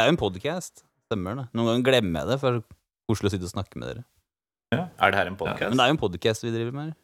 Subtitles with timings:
[0.00, 0.80] Det er jo en podkast.
[1.10, 1.42] Stemmer det.
[1.58, 2.76] Noen ganger glemmer jeg det, for det er
[3.10, 4.04] koselig å sitte og snakke med dere.
[4.72, 4.84] Ja.
[5.02, 5.68] Er det her en podkast?
[5.68, 6.86] Men det er jo en podkast vi driver med.
[6.88, 6.96] her.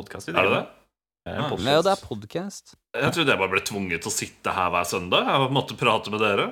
[0.00, 0.62] Podcast vi Er det driver det?
[0.64, 0.78] med.
[1.22, 1.48] Det er en Ja.
[1.52, 1.70] podcast.
[1.70, 2.74] Ja, det er podkast.
[2.96, 5.22] Jeg trodde jeg bare ble tvunget til å sitte her hver søndag.
[5.30, 6.48] Jeg måtte prate med dere.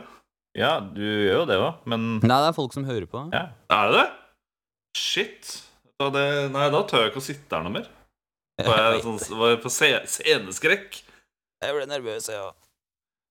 [0.55, 3.33] Ja, du gjør jo det òg, men Nei, det er folk som hører på.
[3.33, 3.49] ja.
[3.71, 4.11] Er det det?
[4.95, 5.63] Shit.
[5.99, 7.87] Da det, nei, da tør jeg ikke å sitte her noe mer.
[8.63, 11.03] Var jeg, sånn, var jeg på se, sceneskrekk?
[11.63, 12.53] Jeg ble nervøs, ja.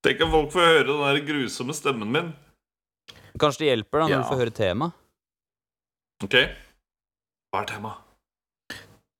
[0.05, 2.29] Tenk om folk får høre den der grusomme stemmen min.
[3.39, 4.21] Kanskje det hjelper da når Ja.
[4.23, 4.91] du får høre tema.
[6.23, 6.35] Ok,
[7.53, 8.05] hva er temaet?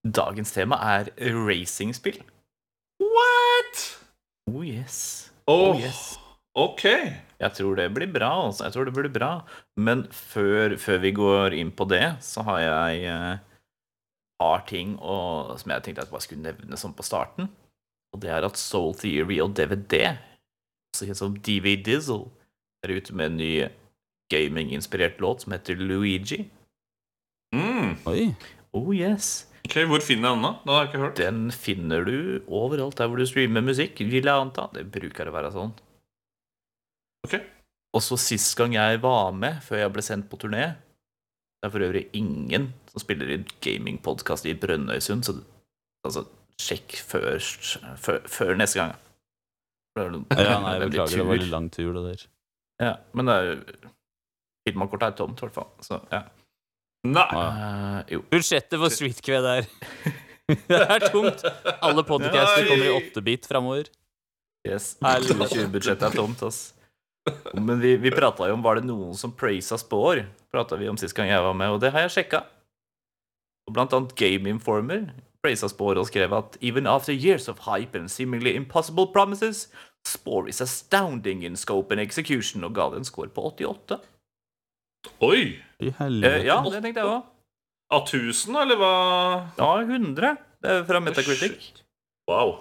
[0.07, 1.09] Dagens tema er
[1.47, 2.21] racingspill.
[2.99, 3.83] What?
[4.49, 5.31] Oh yes.
[5.47, 6.17] Oh, Oh, yes.
[6.55, 6.83] Ok.
[6.83, 8.29] Jeg tror det blir bra.
[8.47, 8.63] altså.
[8.65, 9.43] Jeg tror det blir bra.
[9.77, 13.39] Men før, før vi går inn på det, så har jeg eh, et
[14.39, 17.49] par ting og, som jeg tenkte jeg bare skulle nevne sånn på starten.
[18.13, 20.17] Og det er at Soul Theory og DVD,
[20.97, 22.29] kjent som DV Dizzle,
[22.85, 23.51] er ute med en ny
[24.31, 26.45] gaming-inspirert låt som heter Luigi.
[27.55, 27.95] Mm.
[28.07, 28.29] Oi.
[28.73, 29.47] Oh yes.
[29.65, 30.51] Ok, Hvor finner jeg den, da?
[30.63, 31.19] Den har jeg ikke hørt.
[31.19, 32.17] Den finner du
[32.47, 34.69] overalt der hvor du streamer musikk, vil jeg anta.
[34.73, 35.73] Det bruker å være sånn.
[37.27, 37.39] Ok.
[37.97, 40.75] Og så sist gang jeg var med, før jeg ble sendt på turné
[41.59, 45.33] Det er for øvrig ingen som spiller i gamingpodkast i Brønnøysund, så
[46.07, 46.21] altså,
[46.61, 48.93] sjekk først før, før neste gang.
[48.93, 52.25] For det er noen- Ja, nei, jeg beklager, det var litt lang tur, det der.
[52.79, 53.55] Ja, men det er jo
[54.67, 55.69] Filmkortet er tomt, i hvert fall.
[55.83, 56.23] Så ja.
[57.07, 57.27] Nei.
[57.31, 58.23] Eh, jo.
[58.29, 59.69] Budsjettet for Streetkve er
[60.69, 61.45] det er tomt.
[61.85, 63.89] Alle podcaster kommer i 8-bit framover.
[64.67, 64.91] Yes.
[65.01, 65.37] Helvete.
[65.39, 66.59] 2020-budsjettet er tomt, ass.
[67.53, 70.97] Men vi, vi prata jo om var det noen som praisa spår, prata vi om
[70.99, 72.43] sist gang jeg var med, og det har jeg sjekka.
[73.69, 75.11] Og blant annet Game Informer
[75.43, 79.69] praisa spår og skrev at even after years of hype and seemingly impossible promises,
[80.07, 83.99] Spore is astounding in scope and execution, og ga det en score på 88.
[85.23, 85.59] Oi!
[85.79, 87.27] I Eh, ja, det tenkte jeg òg.
[87.91, 88.93] Av 1000, eller hva?
[89.57, 90.37] Ja, 100.
[90.61, 91.69] Det er fra Metacritic.
[92.29, 92.57] Wow.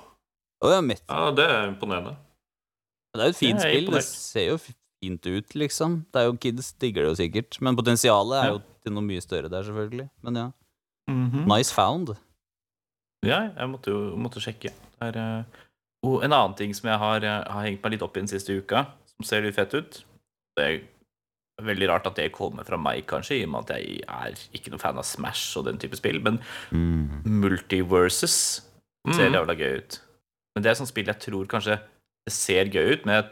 [0.63, 1.05] Oh, ja, Meta.
[1.09, 2.15] Ja, det er imponerende.
[3.15, 3.91] Det er jo et fint det spill.
[3.93, 5.99] Det ser jo fint ut, liksom.
[6.13, 7.59] Det er jo Kids digger det jo sikkert.
[7.65, 10.09] Men potensialet er jo til noe mye større der, selvfølgelig.
[10.23, 10.47] Men ja.
[11.11, 11.45] Mhm.
[11.49, 12.15] Nice found.
[13.27, 14.71] Ja, jeg måtte jo måtte sjekke.
[14.71, 15.45] Det er, eh,
[16.07, 18.29] og en annen ting som jeg har, eh, har hengt meg litt opp i den
[18.31, 18.87] siste uka,
[19.17, 20.05] som ser litt fett ut
[20.59, 20.81] Det er
[21.63, 24.71] veldig rart at det kommer fra meg, kanskje, i og med at jeg er ikke
[24.71, 26.39] noen fan av Smash og den type spill, men
[26.71, 27.23] Mm.
[27.25, 28.61] Multiverses
[29.11, 29.35] ser Mhm.
[29.35, 30.01] jævla gøy ut.
[30.55, 31.79] Men det er sånn spill jeg tror kanskje
[32.27, 33.31] det ser gøy ut, men jeg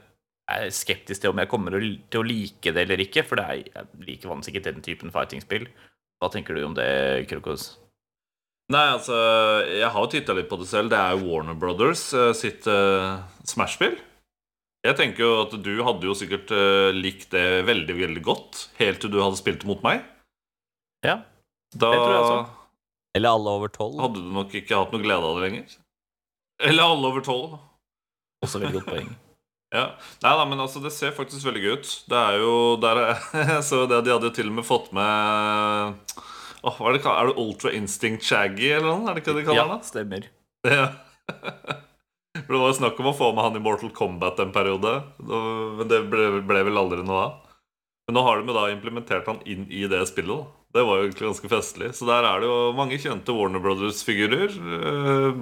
[0.49, 1.71] er skeptisk til om jeg kommer
[2.11, 5.11] til å like det eller ikke, for det er, jeg liker vanligvis ikke den typen
[5.11, 5.67] fighting-spill.
[6.23, 7.77] Hva tenker du om det, Krokos?
[8.75, 9.15] Nei, altså,
[9.71, 10.91] jeg har jo titta litt på det selv.
[10.91, 13.95] Det er Warner Brothers eh, sitt uh, Smash-spill.
[14.87, 18.99] Jeg tenker jo at du hadde jo sikkert uh, likt det veldig, veldig godt helt
[19.03, 20.03] til du hadde spilt mot meg.
[21.07, 21.21] Ja,
[21.77, 22.41] Da Det tror jeg også.
[23.17, 24.01] Eller alle over tolv.
[24.03, 25.79] hadde du nok ikke hatt noe glede av det lenger.
[26.67, 27.55] Eller alle over tolv.
[28.45, 29.15] også veldig godt poeng.
[29.75, 29.89] Ja.
[30.23, 31.89] Nei da, men altså, det ser faktisk veldig gøy ut.
[32.09, 33.17] Det er jo der er,
[33.67, 36.23] så det, de hadde jo til og med fått med
[36.67, 37.03] Hva er det?
[37.07, 39.09] Er det Ultra Instinct Shaggy eller noe?
[39.11, 39.87] Er det ikke det de kaller Ja, det?
[39.87, 40.29] stemmer.
[40.67, 40.87] Ja.
[42.47, 44.91] For det var snakk om å få med han i Mortal Kombat en periode,
[45.25, 47.37] men det ble, ble vel aldri noe av.
[48.07, 50.45] Men nå har de da implementert han inn i det spillet.
[50.45, 50.53] da.
[50.77, 51.89] Det var jo egentlig ganske festlig.
[51.97, 54.53] Så der er det jo mange kjente Warner Brothers-figurer.
[54.53, 55.41] Eh,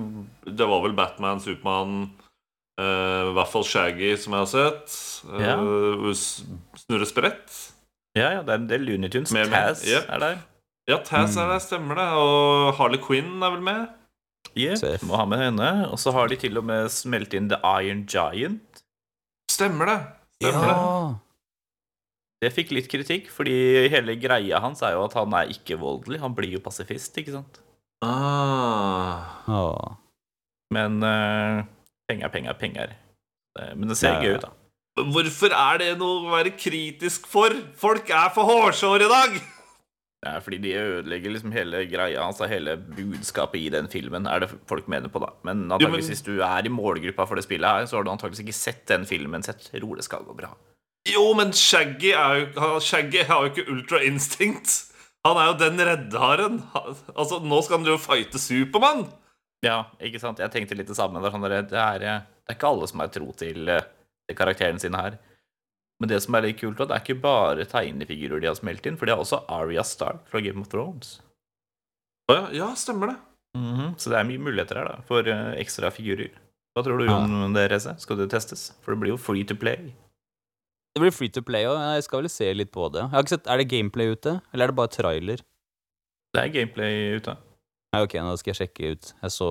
[0.55, 2.11] Det var vel Batman, Supermann,
[2.79, 2.85] eh,
[3.27, 4.97] i hvert fall Shaggy, som jeg har sett.
[5.35, 5.59] Eh, Ja.
[6.85, 7.51] Snurre Sprett.
[8.15, 9.33] Ja, ja, det er en del Looney Tunes.
[9.35, 10.09] Taz Yep.
[10.15, 10.39] er der.
[10.91, 12.09] Ja, Taz er der, stemmer det.
[12.21, 13.87] Og Harley Quinn er vel med.
[14.55, 15.71] Yep, må ha med henne.
[15.91, 18.85] Og så har de til og med smelt inn The Iron Giant.
[19.51, 19.99] Stemmer det.
[20.43, 20.69] Stemmer.
[20.69, 21.15] Ja.
[22.45, 26.21] Det fikk litt kritikk, fordi hele greia hans er jo at han er ikke voldelig.
[26.21, 27.63] Han blir jo pasifist, ikke sant?
[28.05, 29.41] Ah.
[29.49, 29.97] ah.
[30.75, 31.65] Men uh,
[32.11, 32.93] penger, penger, penger.
[33.59, 34.53] Eh, Men det ser Ja, gøy ut, da.
[35.15, 37.55] Hvorfor er det noe å være kritisk for?
[37.81, 39.41] Folk er for hårsåre i dag!
[40.25, 44.51] Er fordi de ødelegger liksom hele greia altså hele budskapet i den filmen, er det
[44.71, 45.33] folk mener på, da.
[45.45, 48.11] Men antakeligvis men- hvis du er i målgruppa for det spillet her, så har du
[48.11, 50.55] antakeligvis ikke sett den filmen, Sett det skal gå bra.
[51.07, 54.91] Jo, men Shaggy, jo, Shaggy har jo ikke ultra instinct.
[55.27, 56.63] Han er jo den reddharen.
[57.17, 59.07] Altså, nå skal han jo fighte Supermann.
[59.65, 60.39] Ja, ikke sant?
[60.39, 61.21] Jeg tenkte litt det samme.
[61.21, 63.69] Det er, sånn det er, eh, det er ikke alle som er tro til
[64.37, 65.19] Karakteren sin her.
[66.03, 68.87] Men det som er litt kult, da, det er ikke bare tegnefigurer de har smelt
[68.87, 71.19] inn, for de har også Aria Stark fra Game of Thrones.
[72.31, 73.19] Å ja, ja, stemmer det.
[74.03, 76.33] Så det er mye muligheter her da, for eh, ekstra figurer.
[76.75, 77.95] Hva tror du om det, Reze?
[78.03, 78.73] Skal det testes?
[78.83, 79.93] For det blir jo free to play.
[80.95, 81.79] Det blir free to play òg.
[81.95, 83.05] Jeg skal vel se litt på det.
[83.05, 85.45] Jeg har ikke sett, Er det gameplay ute, eller er det bare trailer?
[86.35, 87.37] Det er gameplay ute.
[87.95, 89.13] Nei, ok, nå skal jeg sjekke ut.
[89.23, 89.51] Jeg så,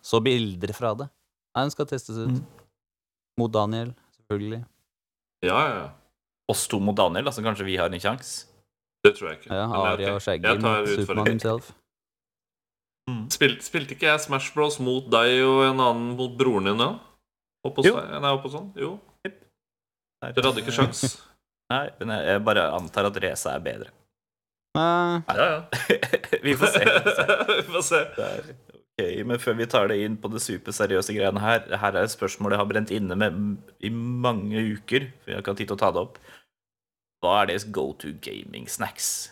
[0.00, 1.10] så bilder fra det.
[1.52, 2.40] Nei, den skal testes ut.
[2.40, 2.68] Mm.
[3.40, 4.62] Mot Daniel, selvfølgelig.
[5.42, 5.88] Ja, ja, ja.
[6.52, 8.46] Oss to mot Daniel, altså kanskje vi har en sjanse?
[9.02, 9.54] Det tror jeg ikke.
[9.54, 11.32] Ja, Aria og jeg Shaggy tar Supermann utfordringen.
[11.32, 11.72] himself.
[13.34, 16.84] Spil, spilte ikke jeg Smash Bros mot deg og en annen mot broren din?
[17.66, 17.96] Oppe Jo.
[17.98, 18.68] Nei, oppå sånn.
[18.78, 18.92] Jo.
[19.26, 21.02] Nei, Dere hadde ikke sjans.
[21.72, 23.90] Nei, men jeg, jeg bare antar at Reza er bedre.
[24.78, 25.60] Nei, Ja, ja.
[26.46, 26.84] vi får se.
[26.86, 28.02] Vi får se.
[29.02, 29.22] Vi får se.
[29.22, 29.22] Der.
[29.22, 32.10] Ok, men før vi tar det inn på det superseriøse greiene her Her er et
[32.14, 33.36] spørsmål jeg har brent inne med
[33.80, 36.18] i mange uker, for jeg har ikke hatt tid til å ta det opp.
[37.22, 39.30] Hva er deres go to gaming snacks?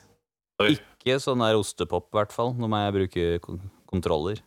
[0.61, 2.53] ikke sånn der ostepop, i hvert fall.
[2.55, 3.59] Nå må jeg bruke
[3.89, 4.43] kontroller.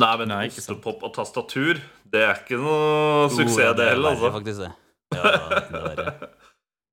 [0.00, 1.76] Nei, men Nei, ostepop og tastatur,
[2.08, 4.30] det er ikke noe suksess, Oh, det er heller, altså.
[4.32, 4.70] Faktisk det.
[5.12, 6.30] Ja, det.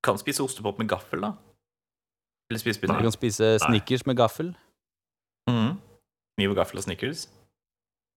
[0.03, 1.31] Kan spise ostepop med gaffel, da.
[2.49, 2.99] Eller Du spisepinner.
[3.01, 4.53] kan spise Snickers med gaffel.
[5.49, 5.77] Mhm.
[6.37, 7.25] Kniv og gaffel og Snickers.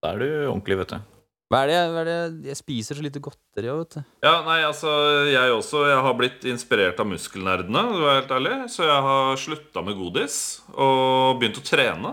[0.05, 1.17] Da er du ordentlig, vet du.
[1.51, 4.03] Hva er det, hva er det Jeg spiser så lite godteri òg, vet du.
[4.23, 4.91] Ja, nei, altså,
[5.27, 5.87] jeg også.
[5.89, 8.57] Jeg har blitt inspirert av muskelnerdene, for å være helt ærlig.
[8.71, 10.37] Så jeg har slutta med godis
[10.77, 12.13] og begynt å trene.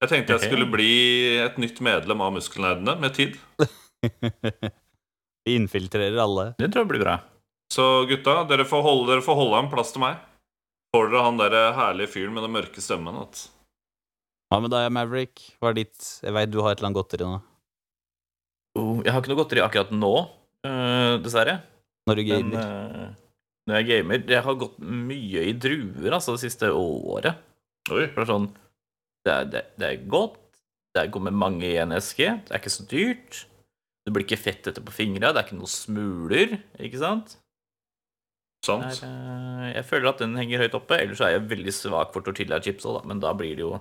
[0.00, 0.90] Jeg tenkte jeg skulle bli
[1.44, 3.38] et nytt medlem av muskelnerdene med tid.
[5.46, 6.50] Vi infiltrerer alle.
[6.58, 7.16] Det tror jeg blir bra.
[7.70, 10.18] Så gutta, dere får holde, dere får holde en plass til meg.
[10.90, 13.16] Får dere han der herlige fyren med den mørke stemmen?
[13.22, 13.46] At...
[14.50, 15.42] Hva med deg, Maverick?
[15.60, 17.38] Hva er ditt Jeg veit du har et eller annet godteri nå.
[18.78, 20.12] Oh, jeg har ikke noe godteri akkurat nå,
[20.66, 21.56] uh, dessverre.
[22.08, 22.60] Når du Men gamer.
[22.64, 23.08] eh,
[23.68, 27.38] når jeg gamer Jeg har gått mye i druer altså, det siste året.
[27.90, 28.06] Oi.
[28.10, 28.48] For det er sånn
[29.26, 30.38] Det er, det, det er godt.
[30.96, 32.32] Det kommer mange i en eske.
[32.46, 33.44] Det er ikke så dyrt.
[34.06, 35.30] Det blir ikke fett etter på fingra.
[35.30, 37.36] Det er ikke noe smuler, ikke sant?
[38.66, 38.88] Sant?
[38.88, 40.98] er, eh, jeg føler at den henger høyt oppe.
[40.98, 43.04] Ellers er jeg veldig svak for tortillachips òg, da.
[43.12, 43.74] Men da blir det jo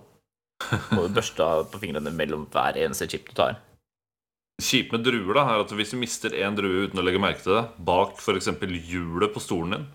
[0.96, 3.58] Må du børste av på fingrene mellom hver eneste chip du tar.
[4.60, 7.44] Kjipt med druer da, er at hvis du mister én drue uten å legge merke
[7.46, 8.50] til det, bak f.eks.
[8.92, 9.86] hjulet på stolen din,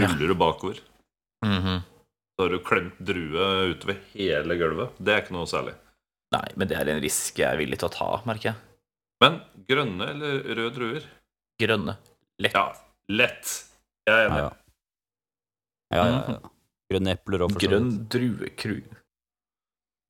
[0.00, 0.80] ruller du bakover.
[1.44, 4.96] Da har du klemt drue utover hele gulvet.
[4.96, 5.74] Det er ikke noe særlig.
[6.32, 8.60] Nei, men det er en risk jeg er villig til å ta, merker jeg.
[9.20, 11.08] Men grønne eller røde druer?
[11.60, 11.98] Grønne.
[12.40, 12.56] Lett.
[12.56, 12.70] Ja,
[13.12, 13.52] lett.
[14.08, 14.40] Jeg er enig.
[14.46, 14.50] ja.
[15.90, 16.50] Ja, ja, ja.
[16.90, 18.76] Grønne epler og for så Grønn druekru.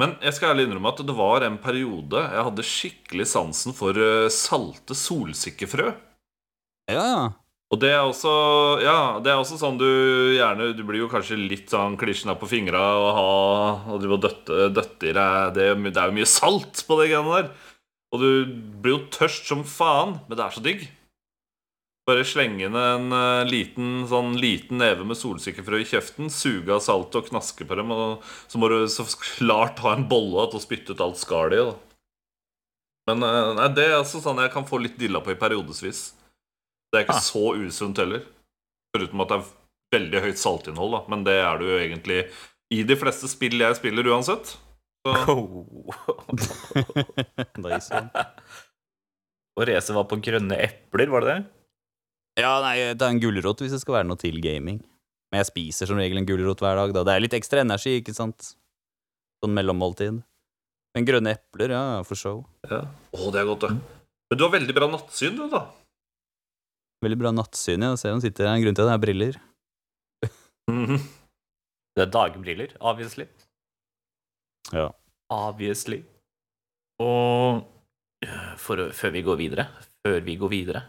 [0.01, 3.97] Men jeg skal ærlig innrømme at det var en periode jeg hadde skikkelig sansen for
[4.01, 5.93] eh, salte solsikkefrø.
[6.91, 7.23] Ja, ja.
[7.71, 8.31] Og det er også
[8.83, 9.87] Ja, det er også sånn du
[10.35, 13.27] gjerne Du blir jo kanskje litt sånn klisjna på fingra og ha
[13.95, 17.13] Og du må døtte, døtte i deg det, det er jo mye salt på det
[17.13, 17.53] greiene der.
[18.11, 18.31] Og du
[18.83, 20.83] blir jo tørst som faen, men det er så digg.
[22.09, 26.81] Bare slenge ned en uh, liten sånn liten neve med solsikkefrø i kjeften, suge av
[26.83, 30.59] saltet og knaske på dem, og så må du så klart ha en bolle til
[30.59, 31.75] å spytte ut alt skallet i.
[33.11, 36.01] Men uh, nei, det er altså sånn jeg kan få litt dilla på i periodevis.
[36.91, 37.27] Det er ikke Ah.
[37.29, 38.25] så usunt heller.
[38.97, 39.51] Foruten at det er
[39.95, 41.01] veldig høyt saltinnhold, da.
[41.13, 42.19] Men det er det jo egentlig
[42.75, 44.57] i de fleste spill jeg spiller uansett.
[45.07, 45.15] Så
[47.65, 48.03] nice.
[49.59, 51.41] Og racet var på grønne epler, var det det?
[52.41, 54.81] Ja, nei, er en gulrot hvis det skal være noe til gaming.
[55.31, 57.05] Men jeg spiser som regel en gulrot hver dag, da.
[57.07, 58.55] Det er litt ekstra energi, ikke sant?
[59.41, 60.23] Sånn mellommåltid.
[60.97, 62.41] Men grønne epler, ja, for show.
[62.67, 62.81] ja.
[63.15, 64.01] Å, det er godt, det.
[64.31, 65.65] Men du har veldig bra nattsyn, du, da.
[67.05, 67.93] Veldig bra nattsyn, ja.
[68.01, 68.57] Ser han sitter der.
[68.57, 69.41] En grunn til at det er briller.
[70.71, 71.01] Mhm.
[71.99, 73.25] Det er dagbriller, obviously.
[74.71, 74.89] Ja.
[75.35, 76.01] Obviously.
[77.03, 77.65] Og
[78.61, 79.65] for, før vi går videre
[80.05, 80.83] Før vi går videre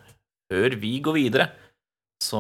[0.52, 1.46] Før vi går videre
[2.22, 2.40] Så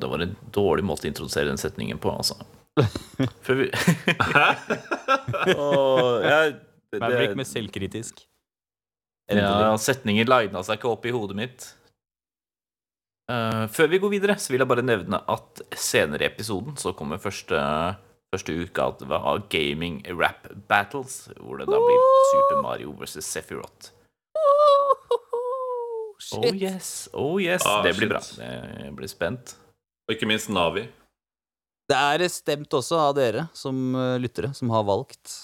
[0.00, 2.38] Det var en dårlig måte å introdusere den setningen på, altså.
[3.46, 3.66] Før vi
[5.58, 6.54] Åh, jeg-
[6.94, 8.22] det- Maverick med selvkritisk.
[9.32, 11.64] Ja, setninger lina seg ikke opp i hodet mitt.
[13.30, 16.92] Uh, før vi går videre, så vil jeg bare nevne at senere i episoden så
[16.94, 17.56] kommer første,
[18.34, 23.24] første utgave av Gaming Rap Battles, hvor det da blir Super Mario versus
[26.24, 26.48] Sephiroth.
[26.48, 27.64] Oh yes, oh yes.
[27.68, 28.14] Ah, det blir shit.
[28.14, 28.48] bra.
[28.84, 29.56] Jeg blir spent.
[30.08, 30.86] Og ikke minst Navi.
[31.88, 35.34] Det er stemt også av dere som eh, lyttere, som har valgt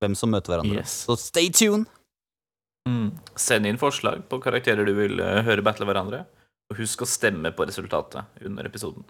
[0.00, 0.80] hvem som møter hverandre.
[0.80, 1.02] Yes.
[1.04, 1.88] Så stay tuned!
[2.88, 3.10] Mm.
[3.36, 6.24] Send inn forslag på karakterer du vil eh, høre battle hverandre.
[6.70, 9.04] Og husk å stemme på resultatet under episoden.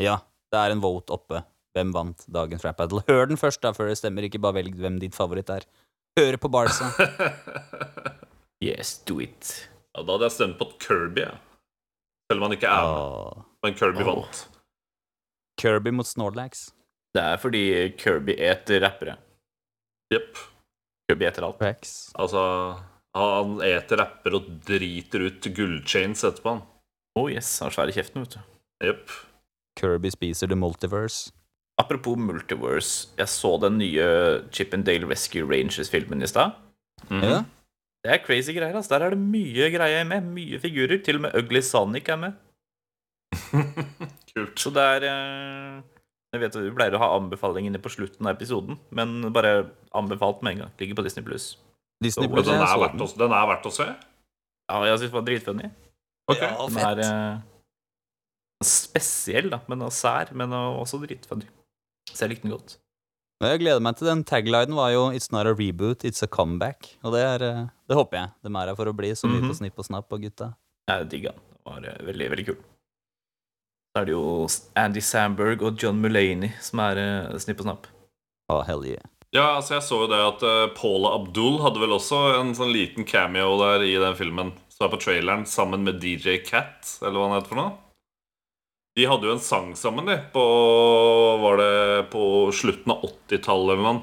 [0.00, 0.20] Ja,
[0.54, 1.42] det er en vote oppe.
[1.76, 3.02] Hvem vant dagens rap battle?
[3.10, 4.24] Hør den først, da, før det stemmer.
[4.24, 5.66] Ikke bare velg hvem ditt favoritt er.
[6.16, 6.92] Høre på Barca.
[8.64, 9.68] Yes, do it.
[9.96, 11.22] Ja, da hadde jeg stemt på Kirby.
[11.24, 11.38] jeg.
[12.28, 13.44] Selv om han ikke er med.
[13.64, 14.08] Men Kirby oh.
[14.10, 14.42] vant.
[15.60, 16.66] Kirby mot Snorlax.
[17.16, 17.62] Det er fordi
[17.96, 19.16] Kirby eter rappere.
[20.12, 20.36] Jepp.
[21.08, 21.62] Kirby eter alt.
[21.62, 21.94] Rex.
[22.18, 22.42] Altså,
[23.16, 26.62] han eter rapper og driter ut gullchains etterpå, han.
[27.16, 28.44] Oh yes, han har i kjeften, vet du.
[28.84, 29.16] Jepp.
[29.80, 31.32] Kirby spiser The Multiverse.
[31.80, 34.06] Apropos Multiverse, jeg så den nye
[34.52, 36.52] Chip and Dale Rescue Rangers-filmen i stad.
[37.08, 37.24] Mhm.
[37.24, 37.44] Ja.
[38.06, 38.76] Det er crazy greier.
[38.78, 38.94] altså.
[38.94, 40.22] Der er det mye greier med.
[40.36, 41.00] Mye figurer.
[41.02, 42.36] Til og med Ugly Sonic er med.
[44.30, 44.60] Kult.
[44.62, 45.82] Så det er eh,
[46.34, 49.56] Jeg vet at vi pleier å ha anbefalingene på slutten av episoden, men bare
[49.96, 50.72] anbefalt med en gang.
[50.78, 51.48] Ligger på Disney Pluss.
[52.04, 52.46] Disney Men Plus.
[52.46, 53.04] den jeg er, så verdt den.
[53.08, 53.86] å, den er verdt å se?
[54.70, 55.70] Ja, jeg syns det var dritfunny.
[56.30, 56.42] Ok.
[56.42, 57.36] Ja, Den er eh,
[58.66, 61.48] spesiell, da, men og sær, men også dritfunny.
[62.12, 62.76] Så jeg likte den godt.
[63.40, 64.22] Men Jeg gleder meg til den.
[64.24, 66.96] Taglinen var jo 'It's not a reboot, it's a comeback'.
[67.04, 68.30] Og det, er, eh, det håper jeg.
[68.42, 69.50] De er her for å bli så mye Mhm.
[69.50, 70.54] på snipp og snapp og gutta.
[70.88, 71.40] Jeg digga den.
[71.52, 72.56] Det var eh, veldig, veldig kul.
[73.94, 77.86] Så er det jo Andy Samberg og John Mulaney som er eh, snipp og snapp.
[78.50, 79.02] Å, hell yeah.
[79.32, 82.72] Ja, altså jeg så jo det at uh, Paula Abdul hadde vel også en sånn
[82.72, 84.52] liten cameo der i den filmen.
[84.70, 87.72] Så er på traileren sammen med DJ Cat, eller hva han heter for noe.
[88.96, 90.42] De hadde jo en sang sammen, de, på
[91.42, 92.22] Var det på
[92.56, 94.02] slutten av 80-tallet, men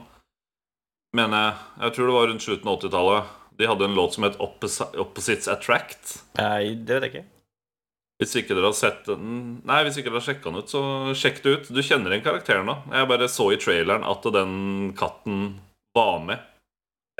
[1.13, 1.55] Mener jeg.
[1.83, 3.33] Jeg tror det var rundt slutten av 80-tallet.
[3.61, 6.13] De hadde en låt som het Oppos- Opposites Attract.
[6.39, 7.27] Nei, det vet jeg ikke.
[8.23, 9.27] Hvis ikke dere har sett den
[9.67, 10.81] Nei, hvis ikke dere har sjekka den ut, så
[11.17, 11.69] sjekk det ut.
[11.75, 12.75] Du kjenner igjen karakteren nå.
[12.93, 14.55] Jeg bare så i traileren at den
[14.97, 15.43] katten
[15.97, 16.41] var med.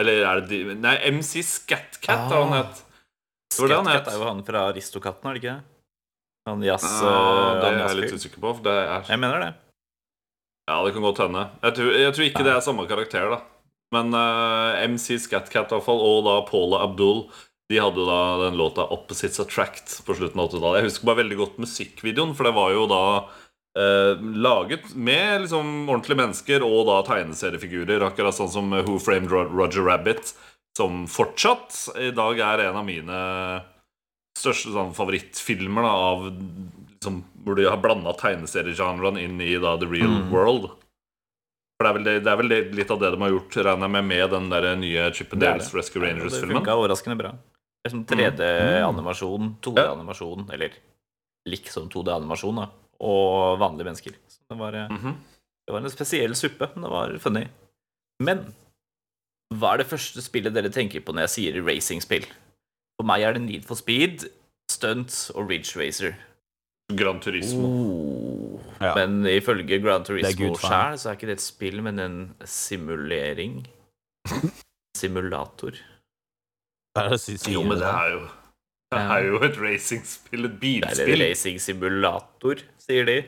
[0.01, 2.63] Eller er det de Nei, MC Scatcat har han Ah.
[2.63, 2.81] het.
[3.53, 5.55] Det var det han Scatcat er jo han fra Aristokatten, er det ikke?
[6.49, 6.83] Han jazz...
[6.83, 8.51] Uh, eh, det han er jeg litt usikker på.
[8.65, 9.51] Det er Jeg mener det.
[10.67, 11.47] Ja, det kan godt hende.
[11.63, 13.39] Jeg tror, jeg tror ikke det er samme karakter, da.
[13.93, 17.25] Men uh, MC Scatcat i hvert fall, og da Paula Abdul,
[17.71, 20.81] de hadde jo da den låta 'Opposites Attract' på slutten av 80-tallet.
[20.81, 23.03] Jeg husker bare veldig godt musikkvideoen, for det var jo da
[23.79, 29.87] eh, laget med liksom ordentlige mennesker og da tegneseriefigurer, akkurat sånn som Who Framed Roger
[29.87, 30.33] Rabbit,
[30.77, 33.21] som fortsatt i dag er en av mine
[34.37, 39.87] største sånn, favorittfilmer da, av liksom, hvor de har blanda tegneseriegenren inn i da, the
[39.89, 40.31] real Mm.
[40.31, 40.69] world.
[41.77, 43.55] For det er vel, det, det er vel det, litt av det de har gjort,
[43.57, 45.73] regner jeg med, med den der nye Chip and Dales.
[45.73, 46.53] Rescue Rangers-filmen.
[46.53, 47.31] Det funka overraskende bra.
[47.83, 50.77] Det er som 3D-animasjon, 2D-animasjon, eller
[51.49, 52.69] liksom 2D-animasjon, da.
[53.03, 54.15] Og vanlige mennesker.
[54.31, 55.15] Så det var, mm -hmm.
[55.67, 57.47] det var en spesiell suppe, men det var funny.
[58.19, 58.53] Men
[59.53, 62.25] hva er det første spillet dere tenker på når jeg sier racingspill?
[62.99, 64.27] For meg er det Need for Speed,
[64.71, 66.13] Stunt og Ridge Racer.
[66.97, 67.67] Gran Turismo.
[67.67, 68.59] Oh.
[68.81, 68.93] Ja.
[68.95, 73.63] Men ifølge Grand Turismo er sjøl, så er ikke det et spill, men en simulering.
[74.99, 75.79] Simulator.
[76.93, 78.19] Hva er det du Jo, men det er jo
[78.93, 83.23] Det er jo et racingspill, et Det er en racingsimulator, sier de.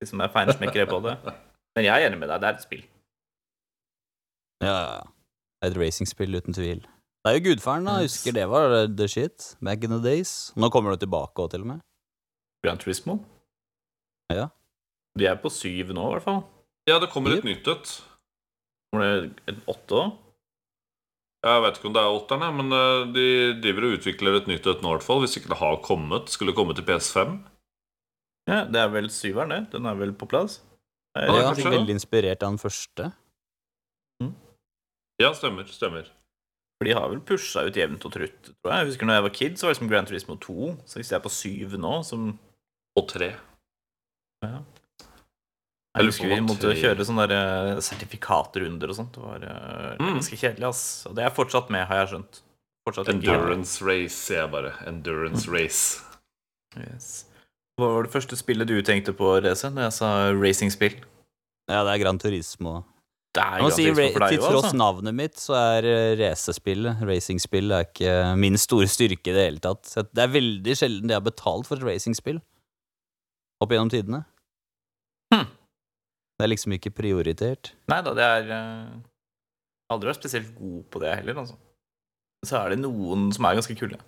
[0.00, 1.16] De som er feinsmekkere på det.
[1.76, 2.84] Men jeg er enig med deg, det er et spill.
[4.62, 5.02] Ja, ja, ja.
[5.66, 6.84] Et racingspill, uten tvil.
[7.28, 7.94] Det er jo gudfaren, da.
[8.00, 10.30] Jeg husker det var the shit back in the days.
[10.56, 11.82] Nå kommer det tilbake òg, til og med.
[12.64, 13.18] Grand Turismo.
[14.32, 14.46] Ja.
[15.18, 16.40] De er på syv nå, i hvert fall.
[16.88, 17.50] Ja, det kommer et Yep.
[17.50, 17.92] nytt et.
[18.88, 20.16] Kommer det en åtte òg?
[21.44, 23.26] Jeg vet ikke om det er åtteren, men eh, de
[23.62, 25.20] driver og utvikler et nytt et nå, i hvert fall.
[25.20, 26.32] Hvis ikke det har kommet.
[26.32, 27.36] Skulle komme til PS5.
[28.48, 29.70] Ja, det er vel syveren, det.
[29.76, 30.62] Den er vel på plass?
[31.14, 33.12] Ja, jeg er veldig inspirert av den første.
[35.20, 35.66] Ja, stemmer.
[35.66, 36.08] Stemmer.
[36.78, 38.78] For de har vel pusha ut jevnt og trutt, tror jeg.
[38.84, 40.66] Jeg husker når jeg var kid, så var det som Grand Turismo 2.
[40.86, 42.38] Så hvis jeg er på 7 nå, som
[42.96, 43.32] Og 3.
[44.46, 44.58] ja.
[45.98, 49.12] Jeg husker vi måtte kjøre sånne der, eh, sertifikatrunder og sånt.
[49.16, 50.14] Det var eh, Mm.
[50.20, 51.06] ganske kjedelig, ass.
[51.06, 52.40] Og det er fortsatt med, har jeg skjønt.
[52.86, 54.72] Fortsatt ikke- Endurance race, sier jeg bare.
[54.86, 56.00] Endurance race.
[56.76, 57.24] Yes.
[57.80, 60.94] Hva var det første spillet du tenkte på, Reze, når jeg sa racingspill?
[61.68, 62.84] Ja, det er Gran Turismo.
[63.38, 64.78] Det er Jeg må Gran si, Turismo ra- for deg Til tross altså.
[64.80, 69.62] navnet mitt, så er eh, racerspill, racingspill, er ikke min store styrke i det hele
[69.62, 69.86] tatt.
[69.86, 72.40] Så Det er veldig sjelden jeg har betalt for et racingspill.
[73.62, 74.24] Opp gjennom tidene.
[75.34, 75.46] Hm.
[75.46, 77.72] Det er liksom ikke prioritert.
[77.90, 79.00] Nei da, det er uh,
[79.94, 81.56] Aldri vært spesielt god på det heller, altså.
[82.46, 83.98] Så er det noen som er ganske kule.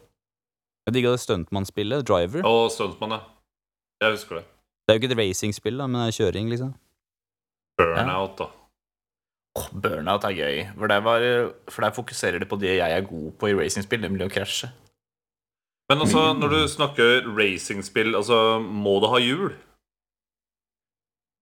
[0.87, 2.47] Jeg digga det stuntmannspillet, Driver.
[2.47, 3.21] Å, stuntmann, ja.
[4.05, 4.45] Jeg husker det.
[4.87, 6.71] Det er jo ikke et racingspill, da, men det er kjøring, liksom.
[7.81, 8.47] Burnout, da.
[9.73, 10.61] Burnout er gøy.
[10.79, 11.25] For der, var,
[11.69, 14.71] for der fokuserer det på det jeg er god på i racingspill, nemlig å krasje.
[15.91, 19.49] Men altså, når du snakker racingspill, altså, må det ha hjul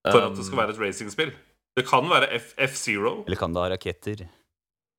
[0.08, 1.34] for at det skal være et racingspill?
[1.76, 4.22] Det kan være F- F-Zero, Eller kan det ha raketter?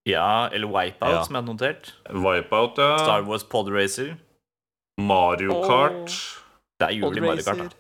[0.08, 1.24] Ja, eller Wipeout, Ja.
[1.26, 1.90] som jeg har notert.
[2.14, 2.92] Wipeout, ja.
[3.02, 4.14] Star Wars Podracer.
[5.02, 6.14] Mario Kart.
[6.80, 7.76] Det er hjul i Mario Kart, da.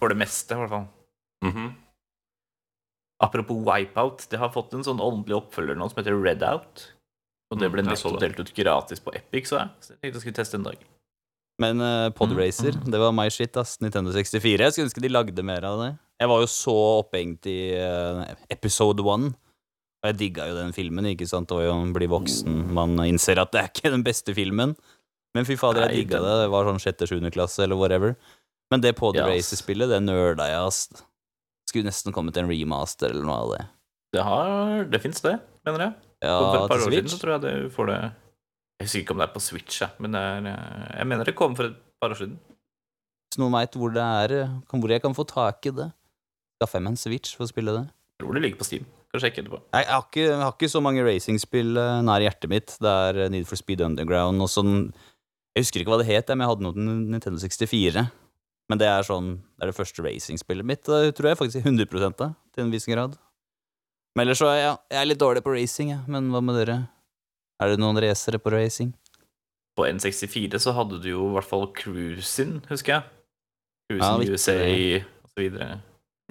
[0.00, 0.88] For det meste, i hvert fall.
[1.44, 1.68] Mhm.
[3.20, 6.86] Apropos Wipeout, det har fått en sånn åndelig oppfølger nå som heter Redout.
[7.50, 9.70] Og det Mm, ble nettopp delt ut gratis på Epic, så jeg.
[9.82, 10.76] Så jeg tenkte jeg skulle teste en dag.
[11.60, 12.90] Men uh, Podracer, Mm, mm.
[12.94, 13.74] det var my shit, ass.
[13.82, 14.62] Nintendo 64.
[14.64, 15.90] Jeg skulle ønske de lagde mer av det.
[16.20, 19.34] Jeg var jo så opphengt i uh, episode one.
[20.00, 21.48] Og jeg digga jo den filmen, ikke sant.
[21.50, 22.72] Det var jo å bli voksen.
[22.72, 24.72] Man innser at det er ikke den beste filmen.
[25.36, 26.38] Men fy fader, jeg digga det.
[26.46, 28.16] Det var sånn sjette-sjuende klasse, eller whatever.
[28.72, 31.04] Men det Podracer-spillet, det nerda jeg, ass.
[31.70, 33.64] Skulle nesten kommet en remaster eller noe av det.
[34.16, 35.36] Det, har, det fins det,
[35.66, 35.92] mener jeg.
[36.24, 39.14] Ja, For et par år siden så tror jeg du får det Jeg husker ikke
[39.14, 41.70] om det er på Switch, jeg, men det er, eh, jeg mener det kom for
[41.70, 42.38] et par år siden.
[43.30, 45.90] Hvis noen veit hvor det er, eh, hvor jeg kan få tak i det.
[46.58, 47.84] Skaffer jeg meg en Switch for å spille det.
[47.86, 48.88] Jeg tror det ligger på Steam.
[49.10, 49.60] Kan sjekke etterpå.
[49.62, 52.74] Jeg, jeg, har ikke, jeg har ikke så mange racingspill eh, nær hjertet mitt.
[52.82, 54.74] Det er Need for Speed Underground og sånn
[55.54, 58.04] Jeg husker ikke hva det het, men jeg hadde noe til Nintendo 64.
[58.70, 62.14] Men det er sånn Det er det første racingspillet mitt, det tror jeg faktisk 100
[62.16, 63.18] da, til en viss grad.
[64.16, 66.00] Men ellers så er jeg, jeg er litt dårlig på racing, jeg.
[66.08, 66.78] Men hva med dere?
[67.60, 68.94] Er det noen racere på racing?
[69.76, 73.04] På N64 så hadde du jo i hvert fall Cruisin, husker jeg.
[73.92, 74.40] Ja, Cruisin viktig.
[74.40, 74.56] USA
[75.20, 75.68] og så videre.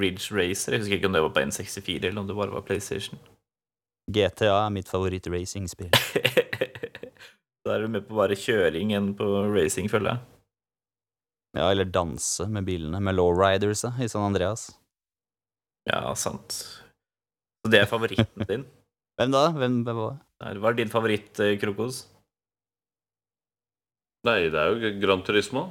[0.01, 0.73] Ridge Racer.
[0.73, 3.21] Jeg husker ikke om det var på N64 eller om det bare var PlayStation.
[4.09, 5.93] GTA er mitt favoritt-racingspill.
[7.67, 10.38] Da er du med på bare kjøring enn på racing, føler jeg.
[11.57, 14.69] Ja, eller danse med bilene, med lowriders i San Andreas.
[15.89, 16.53] Ja, sant.
[17.63, 18.65] Så det er favoritten din.
[19.19, 19.49] Hvem da?
[19.51, 20.59] Hvem hvem var det?
[20.61, 22.05] Hva er din favoritt, eh, Krokos?
[24.27, 25.65] Nei, det er jo Gran Turismo.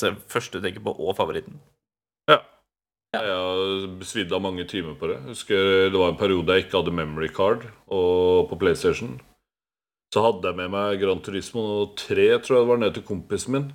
[0.00, 1.58] Så første du tenker på, og favoritten?
[2.30, 2.38] Ja,
[3.16, 5.18] Jeg har svidd av mange timer på det.
[5.18, 9.18] Jeg husker Det var en periode jeg ikke hadde memory card og på PlayStation.
[10.14, 11.64] Så hadde jeg med meg Gran Turismo
[11.96, 13.70] 3, tror jeg det var, ned til kompisen min.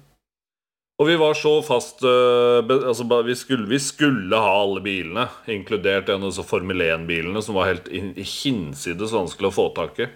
[1.02, 6.12] Og vi var så fast eh, altså, vi, skulle, vi skulle ha alle bilene, inkludert
[6.14, 10.10] en av disse Formel 1-bilene, som var helt hinsides vanskelig å få tak i.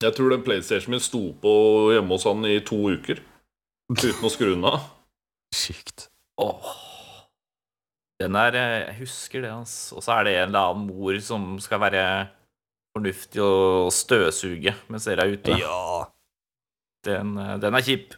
[0.00, 1.52] Jeg tror den PlayStationen min sto på
[1.92, 3.20] hjemme hos han i to uker
[3.90, 4.86] uten å skru den av.
[5.62, 6.08] Sykt.
[6.40, 6.70] Åh.
[8.20, 9.98] Den er eh, Jeg husker det, altså.
[9.98, 12.04] Og så er det en eller annen mor som skal være
[12.96, 15.60] fornuftig og støvsuge mens dere er ute.
[15.60, 16.06] Ja.
[17.06, 18.16] Den, eh, den er kjip.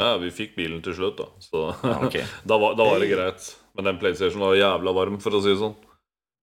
[0.00, 1.28] Ja, vi fikk bilen til slutt, da.
[1.44, 2.18] Så Ja, ok.
[2.50, 3.48] da, var, da var det greit.
[3.76, 5.76] Men den PlayStation var jævla varm, for å si det sånn.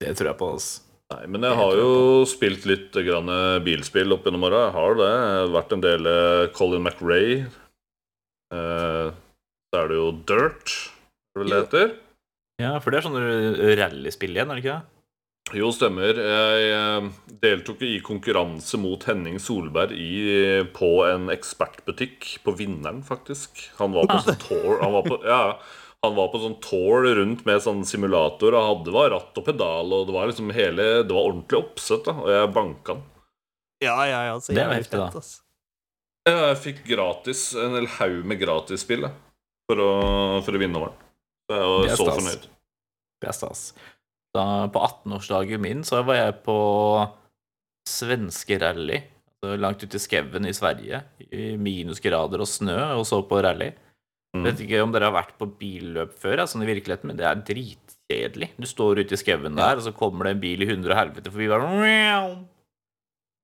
[0.01, 0.83] Det tror jeg på, altså.
[1.07, 1.91] Nei, Men jeg har jo
[2.27, 3.31] spilt litt grann
[3.63, 4.65] bilspill opp gjennom åra.
[4.65, 5.07] Jeg har det.
[5.13, 7.37] Jeg har vært en del eh, Colin McRae.
[8.51, 9.07] Eh,
[9.71, 11.95] så er det jo Dirt, er det vel det heter?
[12.61, 13.17] Ja, for det er sånn
[13.79, 14.96] rallyspill igjen, er det ikke det?
[15.55, 16.17] Jo, stemmer.
[16.19, 17.05] Jeg eh,
[17.43, 23.61] deltok i konkurranse mot Henning Solberg i, på en ekspertbutikk på Vinneren, faktisk.
[23.79, 25.41] Han var på sånn tour han var på, ja,
[26.03, 29.95] han var på sånn tour rundt med sånn simulator og hadde var ratt og pedal,
[29.95, 33.05] og det var liksom hele Det var ordentlig oppsett, da, og jeg banka han.
[33.87, 34.35] Ja, ja, ja.
[34.41, 35.07] Så Det er jævlig heftig, da.
[35.07, 35.33] fett, ass.
[36.27, 39.05] Jeg fikk gratis en hel haug med gratisspill
[39.69, 41.03] for, å- for å vinne over den.
[41.47, 42.47] Så jeg var er så fornøyd.
[43.23, 43.61] Det er stas.
[44.37, 46.57] Da, på 18-årsdagen min så var jeg på
[47.89, 49.01] svenske rally.
[49.43, 53.69] langt ute i skauen i Sverige, i minusgrader og snø, og så på rally.
[54.35, 54.43] Mm.
[54.43, 57.43] Vet ikke om dere har vært på billøp før, sånn i virkeligheten, men det er
[57.47, 58.49] dritkjedelig.
[58.57, 60.99] Du står ute i skauen der, og så kommer det en bil i hundre og
[60.99, 61.69] helvete forbi, bare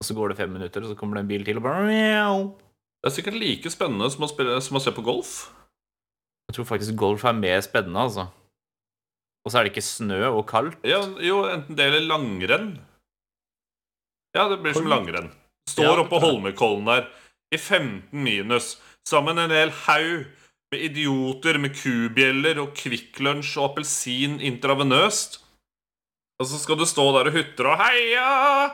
[0.01, 1.87] Og så går det fem minutter, og så kommer det en bil til, og bare
[3.03, 5.33] Det er sikkert like spennende som å, spille, som å se på golf.
[6.49, 8.27] Jeg tror faktisk golf er mer spennende, altså.
[9.43, 10.79] Og så er det ikke snø og kaldt.
[10.87, 12.69] Ja, jo, enten det eller langrenn.
[14.33, 15.29] Ja, det blir som langrenn.
[15.69, 17.09] Står oppå Holmenkollen der
[17.53, 18.77] i 15 minus,
[19.07, 20.25] sammen en hel haug
[20.73, 25.37] med idioter med kubjeller og Kvikk Lunsj og appelsin intravenøst.
[26.41, 28.73] Og så skal du stå der og hutre og heia!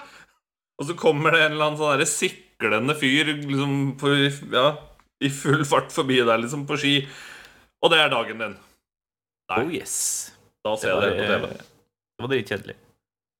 [0.79, 4.13] Og så kommer det en eller annen sånn derre siklende fyr liksom på,
[4.55, 4.69] ja,
[5.19, 6.95] i full fart forbi deg, liksom, på ski.
[7.83, 8.55] Og det er dagen din.
[9.51, 9.59] Nei.
[9.59, 9.97] Oh yes.
[10.65, 11.49] Da ser jeg det på TV.
[12.19, 12.75] Det var dritkjedelig.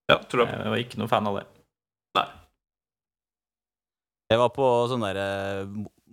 [0.09, 0.59] Ja, tror jeg.
[0.63, 1.45] Jeg var ikke noe fan av det.
[2.17, 2.27] Nei.
[4.29, 5.25] Jeg var på sånn derre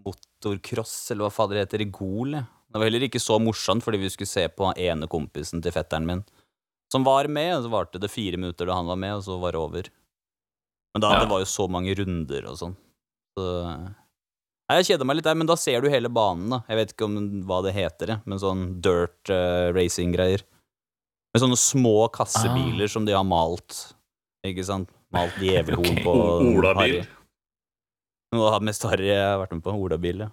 [0.07, 2.37] motorcross, eller hva fader det heter, i Gol.
[2.37, 6.09] Det var heller ikke så morsomt, fordi vi skulle se på ene kompisen til fetteren
[6.09, 6.25] min,
[6.93, 9.39] som var med, og så varte det fire minutter da han var med, og så
[9.43, 9.89] var det over.
[10.97, 11.21] Men da, Ja.
[11.23, 12.77] det var jo så mange runder og sånn.
[13.37, 13.47] Så
[14.67, 16.65] Nei, Jeg kjeder meg litt der, men da ser du hele banen, da.
[16.69, 20.43] Jeg vet ikke om hva det heter, men sånn dirt uh, racing-greier.
[21.37, 23.75] Med sånne små kassebiler som de har malt,
[24.49, 24.89] ikke sant?
[25.13, 26.05] Malt djevelhorn okay.
[26.07, 26.15] på.
[26.57, 26.95] Olabil.
[28.33, 29.75] Noe av det mest harry jeg har vært med på.
[29.85, 30.31] Olabil, ja.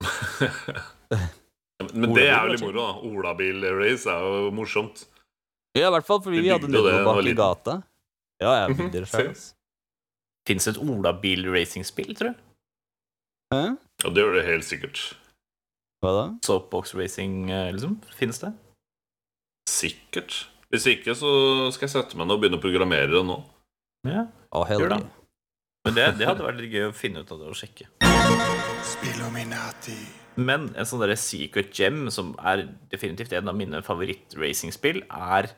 [1.92, 2.88] Men det er jo litt moro, da.
[3.04, 5.04] Olabil-race er jo morsomt.
[5.76, 7.78] Ja, i hvert fall fordi vi hadde var bak i gata.
[8.40, 9.32] Ja, jeg bygde det sjøl.
[10.48, 12.38] Fins det et olabil-racingspill, tror jeg?
[13.52, 13.64] Hæ?
[14.08, 15.08] Og det gjør det helt sikkert.
[16.00, 16.28] Hva da?
[16.48, 18.00] Soapbox racing, eh, liksom?
[18.16, 18.56] Fins det?
[19.66, 20.46] Sikkert.
[20.72, 21.30] Hvis ikke, så
[21.74, 23.38] skal jeg sette meg ned og begynne å programmere det nå.
[24.06, 24.26] Ja.
[24.54, 25.02] oh, Gjør det.
[25.86, 27.86] Men det, det hadde vært litt gøy å finne ut av det og sjekke.
[30.36, 35.52] Men en sånn derre secret gem, som er definitivt en av mine favoritt-racingspill, er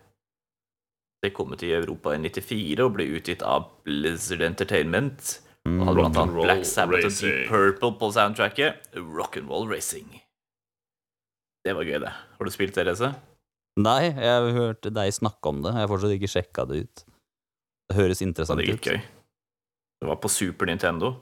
[1.18, 5.32] Det kom til Europa i 94 og ble utgitt av Blizzard Entertainment.
[5.66, 8.86] Og hadde blant annet Black Sabbath og Deep Purple på soundtracket.
[8.94, 10.20] Rock'n'roll Racing.
[11.66, 12.12] Det var gøy, det.
[12.36, 13.10] Har du spilt det, Reze?
[13.78, 15.70] Nei, jeg hørte deg snakke om det.
[15.76, 17.04] Jeg har fortsatt ikke sjekka det ut.
[17.88, 18.88] Det høres interessant interessant det ut.
[18.90, 19.00] gøy.
[19.98, 21.12] Det var på Super Nintendo.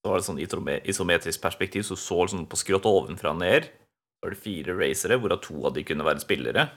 [0.00, 0.40] Så var det sånn
[0.88, 3.68] isometrisk perspektiv, så du så sånn på skrått ovenfra og ned.
[3.68, 6.68] Så var det fire racere, hvorav to av de kunne være spillere.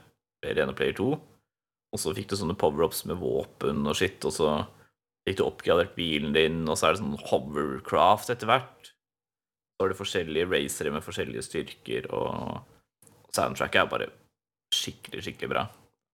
[0.42, 1.10] Player 1 og player 2.
[1.92, 4.54] Og så fikk du sånne power-ups med våpen og skitt, og så
[5.28, 8.92] fikk du oppgradert bilen din, og så er det sånn hovercraft etter hvert.
[8.92, 14.10] Så har du forskjellige racere med forskjellige styrker, og soundtracket er bare
[14.76, 15.66] skikkelig, skikkelig bra.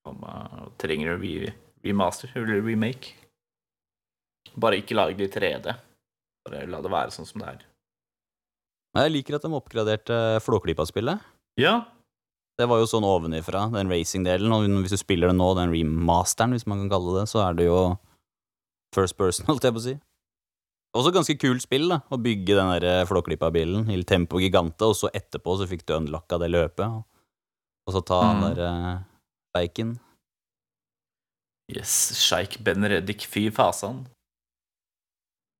[0.07, 1.53] Og man trenger å re
[1.85, 3.13] remaster eller remake.
[4.57, 5.75] Bare ikke lag det i 3D.
[6.47, 7.65] Bare la det være sånn som det er.
[8.97, 11.21] Jeg liker at de oppgraderte Flåklypa-spillet.
[11.61, 11.85] Ja,
[12.57, 14.49] Det var jo sånn ovenifra, den racing-delen.
[14.49, 17.53] Og hvis du spiller det nå, den remasteren, hvis man kan kalle det, så er
[17.59, 17.77] det jo
[18.95, 19.93] first person, holdt jeg på å si.
[20.97, 21.99] Også ganske kult spill, da.
[22.09, 26.39] Å bygge den der Flåklypa-bilen i Tempo Gigante, og så etterpå så fikk du unlocka
[26.41, 27.03] det løpet.
[27.87, 28.55] Og så ta han Mm.
[28.55, 28.99] der uh,
[29.55, 29.99] bacon.
[31.71, 34.05] yes, Sjeik Ben Reddik, fy fasan.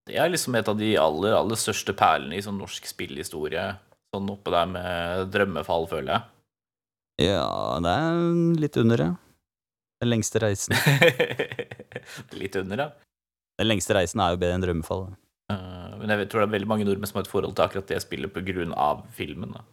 [0.08, 3.78] Det er liksom et av de aller, aller største perlene i sånn norsk spillhistorie.
[4.16, 7.28] Sånn oppe der med drømmefall, føler jeg.
[7.28, 9.16] Ja, det er litt under, ja.
[10.00, 10.76] Den lengste reisen.
[12.38, 12.90] Litt under, ja.
[13.58, 15.08] Den lengste reisen er jo bedre enn drømmefall.
[15.10, 15.18] da.
[15.56, 17.88] Eh, Men jeg tror det er veldig mange nordmenn som har et forhold til akkurat
[17.90, 19.52] det spillet av filmen.
[19.58, 19.64] da.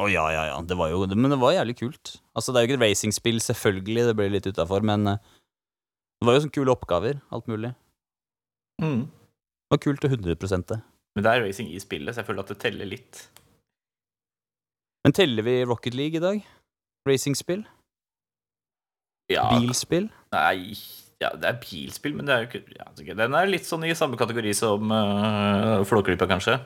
[0.00, 0.60] Å ja, ja, ja.
[0.64, 2.14] Det var jo, men det var jævlig kult.
[2.32, 5.34] Altså, det er jo ikke et racingspill, selvfølgelig, det ble litt utafor, men eh,
[6.20, 7.74] det var jo sånne kule oppgaver, alt mulig.
[8.80, 9.04] Mm.
[9.04, 10.80] Det var kult til 100 det.
[11.12, 13.26] Men det er racing i spillet, så jeg føler at det teller litt.
[15.04, 16.40] Men teller vi Rocket League i dag?
[17.08, 17.66] Racingspill?
[19.32, 20.08] Ja, Bilspill?
[20.32, 20.72] Nei,
[21.22, 23.94] ja, det er bilspill, men det er jo ikke ja, Den er litt sånn i
[23.98, 26.56] samme kategori som uh, Flåklypa, kanskje.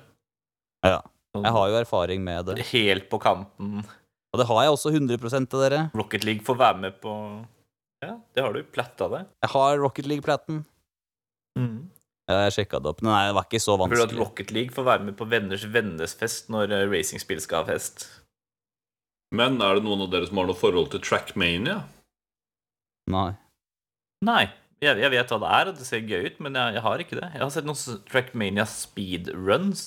[0.87, 1.01] Ja.
[1.37, 2.63] Sånn Jeg har jo erfaring med det.
[2.73, 3.85] Helt på kanten.
[4.33, 5.83] Og det har jeg også 100% av dere.
[5.97, 7.13] Rocket League får være med på
[8.05, 8.65] Ja, det har du.
[8.73, 9.23] Platta det.
[9.45, 10.65] Jeg har Rocket League-platen.
[12.27, 13.03] Ja, jeg sjekka det opp.
[13.07, 14.11] Nei, det var ikke så vanskelig.
[14.11, 14.21] du at.
[14.21, 18.09] Rocket League får være med på venners vennesfest når uh, racingspill skal ha fest?
[19.37, 21.81] Men er det noen av dere som har noe forhold til Trackmania?
[23.15, 23.31] Nei.
[24.27, 24.45] Nei.
[24.83, 27.03] Jeg, jeg vet hva det er, og det ser gøy ut, men jeg, jeg har
[27.03, 27.31] ikke det.
[27.33, 29.87] Jeg har sett noen Trackmania speedruns.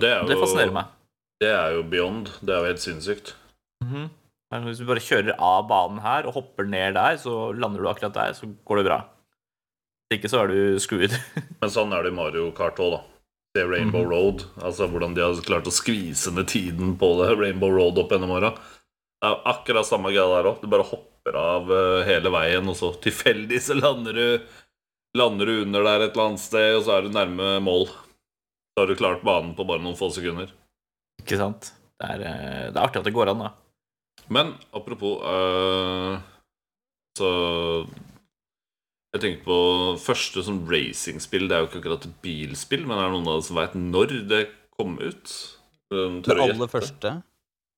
[0.00, 0.92] Det, jo, Det fascinerer meg.
[1.42, 2.30] Det er jo beyond.
[2.40, 3.34] Det er jo helt sinnssykt.
[3.84, 4.08] Mm -hmm.
[4.64, 8.14] Hvis du bare kjører av banen her og hopper ned der, så lander du akkurat
[8.14, 9.00] der, så går det bra.
[10.10, 11.10] Hvis ikke så er du screwed.
[11.60, 13.00] Men sånn er det i Mario Kart òg, da.
[13.54, 14.10] Det er Rainbow Mhm.
[14.10, 14.44] Road.
[14.62, 18.30] Altså hvordan de har klart å skvise ned tiden på det Rainbow Road opp gjennom
[18.30, 18.50] åra.
[19.22, 20.60] Det er akkurat samme greia der òg.
[20.60, 24.40] Du bare hopper av eh, hele veien, og så tilfeldig så lander du
[25.16, 27.84] Lander du under der et eller annet sted, og så er du nærme mål.
[28.74, 30.50] Så har du klart banen på bare noen få sekunder.
[31.22, 31.70] Ikke sant?
[32.00, 33.52] Det er, eh, det er artig at det går an, da.
[34.34, 36.16] Men apropos uh,
[37.18, 37.28] Så
[39.14, 39.58] Jeg tenkte på
[40.02, 41.46] første sånn racingspill.
[41.46, 43.76] Det er jo ikke akkurat et bilspill, men er det noen av dere som veit
[43.78, 44.40] når det
[44.74, 45.36] kom ut?
[45.94, 46.70] Det aller gjette?
[46.72, 47.12] første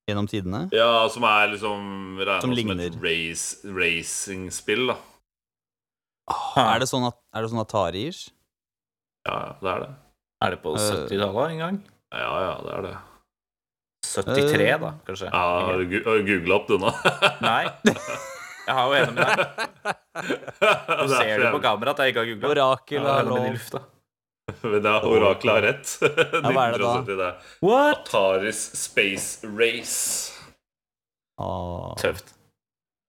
[0.09, 0.63] gjennom tidene.
[0.73, 4.97] Ja, som er liksom regna Som som, et race, racingspill, da.
[6.63, 8.31] Er det sånn at, er det sånn Atari-ish?
[9.27, 9.93] Ja, ja, det er det.
[10.45, 10.81] Er det på Eh.
[11.09, 11.77] 70-tallet en gang?
[12.13, 12.97] Ja, ja, det er det.
[14.07, 14.79] 73, Eh.
[14.81, 15.31] da, kanskje?
[15.33, 16.93] Ja, Har du gu- googla opp det nå?
[17.41, 17.65] Nei.
[18.67, 19.39] Jeg har jo enig med deg.
[20.17, 22.51] Du ser det på kamera at jeg ikke har googla.
[22.55, 23.59] Orakel har lov.
[24.63, 25.93] Men det er Oraklet har rett.
[26.47, 27.17] hva er det da?
[27.21, 27.31] det.
[27.67, 28.07] What?
[28.07, 30.33] Ataris Space Race.
[31.39, 31.93] Ah.
[32.01, 32.33] Tøft.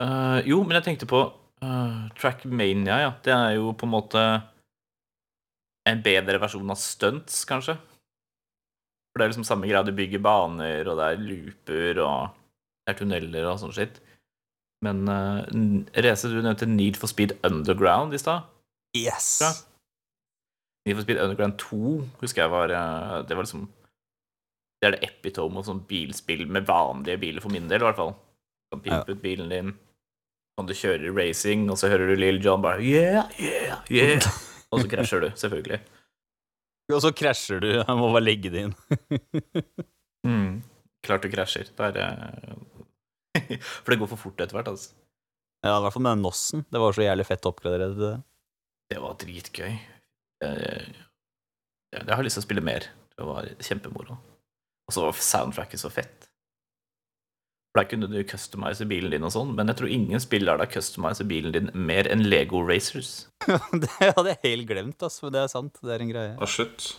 [0.04, 1.22] Uh, jo, men jeg tenkte på
[1.64, 3.12] uh, Trackmania, ja.
[3.24, 4.24] Det er jo på en måte
[5.88, 7.78] en bedre versjon av stunts, kanskje.
[9.12, 9.86] For det er liksom samme greia.
[9.86, 12.36] Du bygger baner, og det er looper, og
[12.86, 14.02] det er tunneler og sånn skitt.
[14.86, 15.42] Men uh,
[15.98, 18.46] Reze, du nevnte Need for Speed Underground i stad.
[18.98, 19.40] Yes!
[19.42, 19.50] Ja.
[20.86, 23.66] Need for Speed Underground 2 husker jeg var eh, Det var liksom
[24.80, 28.00] Det er det epitome av sånn bilspill med vanlige biler, for min del, i hvert
[28.00, 28.14] fall.
[28.14, 29.74] Du kan pimpe ut bilen din,
[30.56, 34.30] kan du kjøre racing, og så hører du Lill John bare Yeah, yeah, yeah.
[34.74, 35.80] Og så krasjer du, selvfølgelig.
[36.96, 37.70] Og så krasjer du.
[37.78, 38.76] Jeg må bare legge det inn.
[40.28, 40.58] Mm.
[41.06, 41.70] Klart du krasjer.
[41.78, 42.56] Det er
[43.86, 44.90] For det går for fort etter hvert, altså.
[45.64, 46.66] Ja, i hvert fall med den Nossen.
[46.74, 48.10] Det var så jævlig fett å oppgradere det.
[48.92, 49.78] Det var dritgøy.
[50.44, 50.58] Jeg,
[51.94, 52.90] jeg, jeg har lyst til å spille mer.
[53.18, 54.18] Det var kjempemoro.
[54.88, 56.28] Og så var soundtracket så fett.
[57.72, 60.62] For Der kunne du customize bilen din og sånn, men jeg tror ingen spill lar
[60.62, 63.28] deg customize bilen din mer enn Lego Racers.
[63.84, 65.20] det hadde jeg helt glemt, ass.
[65.24, 65.78] Men det er sant.
[65.84, 66.34] Det er en greie.
[66.38, 66.92] Ah, shit.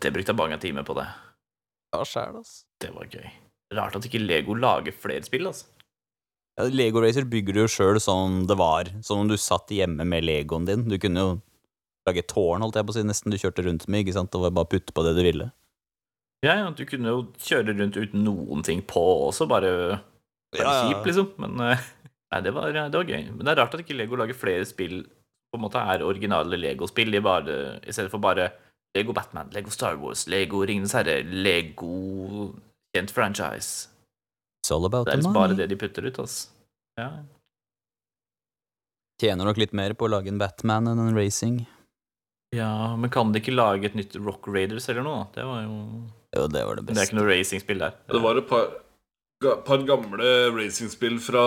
[0.00, 1.06] Det brukte jeg mange timer på det.
[1.94, 2.62] Ja, sjæl, ass.
[2.82, 3.26] Det var gøy.
[3.74, 5.66] Rart at ikke Lego lager flere spill, altså.
[6.54, 8.90] Ja, Lego Racer bygger du jo sjøl som det var.
[9.02, 10.86] Som om du satt hjemme med Legoen din.
[10.90, 11.34] Du kunne jo
[12.06, 14.34] lage tårn, holdt jeg på å si, nesten du kjørte rundt med, ikke sant?
[14.38, 15.48] Og bare putte på det du ville.
[16.44, 19.70] Ja, ja, du kunne jo kjøre rundt uten noen ting på også, bare,
[20.52, 20.88] bare Ja, ja.
[20.90, 21.30] kjip, liksom.
[21.40, 21.86] Men eh,
[22.34, 23.30] nei, det var, det var gøy.
[23.32, 25.00] Men det er rart at ikke Lego lager flere spill
[25.54, 28.50] på en måte er originale Lego-spill, i bare, i stedet for bare
[28.94, 32.52] Lego Batman, Lego Star Wars, Lego Ringenes herre, Lego
[32.94, 33.88] kjent franchise.
[34.62, 36.50] It's all about Det er liksom bare det de putter ut, altså.
[37.00, 37.08] Ja.
[39.22, 41.64] Tjener nok litt mer på å lage en Batman enn en racing.
[42.54, 45.24] ja, men kan de ikke lage et nytt Rock Raiders eller noe?
[45.24, 45.40] da?
[45.40, 45.78] Det var jo
[46.34, 47.96] Jo, det var det Men det er ikke noe racingspill der.
[48.10, 48.68] Det var et par,
[49.40, 51.44] par gamle racingspill fra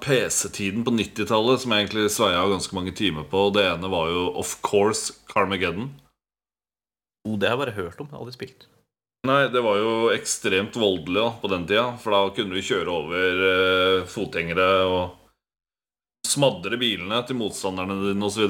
[0.00, 3.48] PC-tiden på 90-tallet som jeg egentlig sveia ganske mange timer på.
[3.54, 5.90] Det ene var jo Of Course Carmageddon.
[7.28, 8.10] Oh, det har jeg bare hørt om.
[8.16, 8.68] Aldri spilt.
[9.26, 11.88] Nei, det var jo ekstremt voldelig da, på den tida.
[12.00, 15.16] For da kunne du kjøre over eh, fotgjengere og
[16.28, 18.46] smadre bilene til motstanderne dine osv.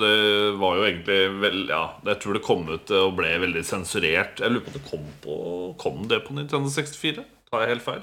[0.00, 4.40] Det var jo egentlig vel, Ja, jeg tror det kom ut og ble veldig sensurert.
[4.42, 5.38] Jeg lurer på om det kom på
[5.82, 7.24] Kom det på Nintendo 64?
[7.50, 8.02] Tar jeg helt feil?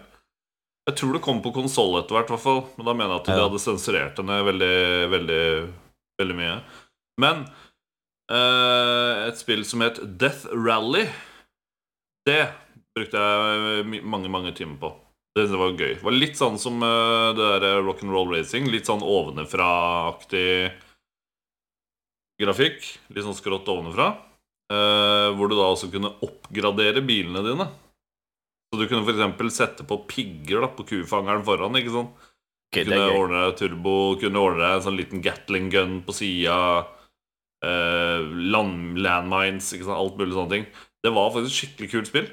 [0.86, 2.34] Jeg tror det kom på konsoll etter hvert.
[2.77, 3.47] Men da mener jeg at de Ja.
[3.47, 4.75] hadde sensurert henne veldig,
[5.10, 5.43] veldig,
[6.21, 6.60] veldig mye.
[7.21, 7.45] Men
[8.29, 11.08] eh, et spill som het Death Rally,
[12.25, 12.49] det
[12.95, 14.93] brukte jeg mange, mange timer på.
[15.36, 15.95] Det var gøy.
[15.97, 18.69] Det var litt sånn som eh, det der rock'n'roll racing.
[18.71, 20.71] Litt sånn ovenfra-aktig
[22.41, 22.86] grafikk.
[23.13, 24.13] Litt sånn skrått ovenfra.
[24.74, 27.67] eh, hvor du da også kunne oppgradere bilene dine.
[28.74, 29.54] Så du kunne f.eks.
[29.54, 31.78] sette på pigger da, på kufangeren foran.
[31.78, 32.15] ikke sant?
[32.74, 36.15] Ok, det kunne ordne deg turbo, kunne ordne deg en sånn liten Gatling gun på
[36.17, 36.58] sida.
[37.63, 40.00] Eh, land, landmines, ikke sant?
[40.02, 40.67] alt mulig sånne ting.
[41.06, 42.28] Det var faktisk skikkelig kult spill.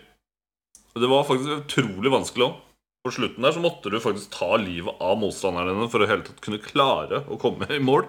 [0.97, 2.59] Det var faktisk utrolig vanskelig òg.
[3.03, 6.23] På slutten der så måtte du faktisk ta livet av motstanderne dine for å hele
[6.27, 8.05] tatt kunne klare å komme i mål.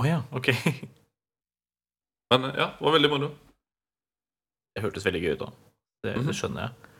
[0.00, 0.48] Å ja, ok.
[2.32, 3.28] Men ja, det var veldig moro.
[4.74, 5.52] Det hørtes veldig gøy ut òg.
[6.04, 6.26] Det, Mhm.
[6.28, 6.90] det skjønner jeg.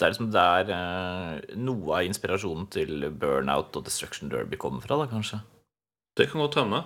[0.00, 4.96] Det er liksom der eh, noe av inspirasjonen til Burnout og Destruction Derby kommer fra,
[4.96, 5.42] da, kanskje.
[6.16, 6.80] Det kan godt hende.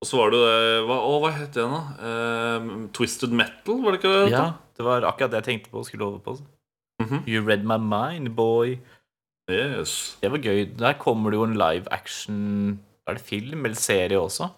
[0.00, 2.10] Og så var det det hva, Å, hva het det igjen, da?
[2.10, 4.30] Eh, Twisted Metal, var det ikke det?
[4.34, 4.44] Ja,
[4.76, 6.36] det var akkurat det jeg tenkte på og skulle over på.
[7.00, 7.24] Mhm.
[7.26, 8.76] You read my mind, boy.
[9.50, 10.18] Yes.
[10.20, 10.66] Det var gøy.
[10.78, 14.50] Der kommer det jo en live action Er det film eller serie også,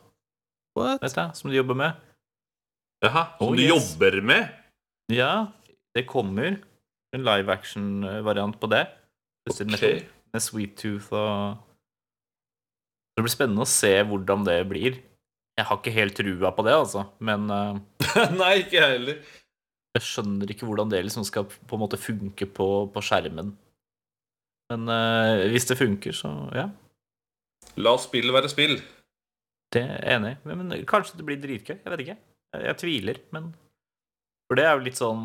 [0.78, 1.02] What?
[1.02, 2.00] Dette, som de jobber med?
[3.04, 3.72] Jaha, som Oh, du yes.
[3.72, 4.48] jobber med?
[5.12, 5.32] Ja,
[5.96, 6.60] det kommer
[7.12, 8.86] en live action-variant på det.
[9.50, 9.66] Okay.
[9.66, 11.58] Med, med Sweet Tooth og
[13.16, 15.00] Det blir spennende å se hvordan det blir.
[15.58, 17.76] Jeg har ikke helt trua på det, altså, men uh,
[18.40, 19.18] Nei, ikke jeg heller.
[19.98, 23.50] jeg skjønner ikke hvordan det liksom skal på en måte funke på, på skjermen.
[24.72, 26.70] Men uh, hvis det funker, så ja.
[27.76, 28.78] La spill være spill.
[29.72, 30.38] Det er jeg enig i.
[30.48, 31.78] Men, men kanskje det blir dritgøy.
[31.78, 32.16] Jeg vet ikke.
[32.52, 33.50] Jeg, jeg tviler, men
[34.50, 35.22] For det er jo litt sånn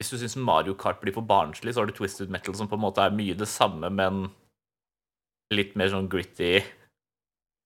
[0.00, 2.74] Hvis du syns Mario Kart blir for barnslig, så har du Twisted Metal som på
[2.74, 4.24] en måte er mye det samme, men
[5.54, 6.56] litt mer sånn gritty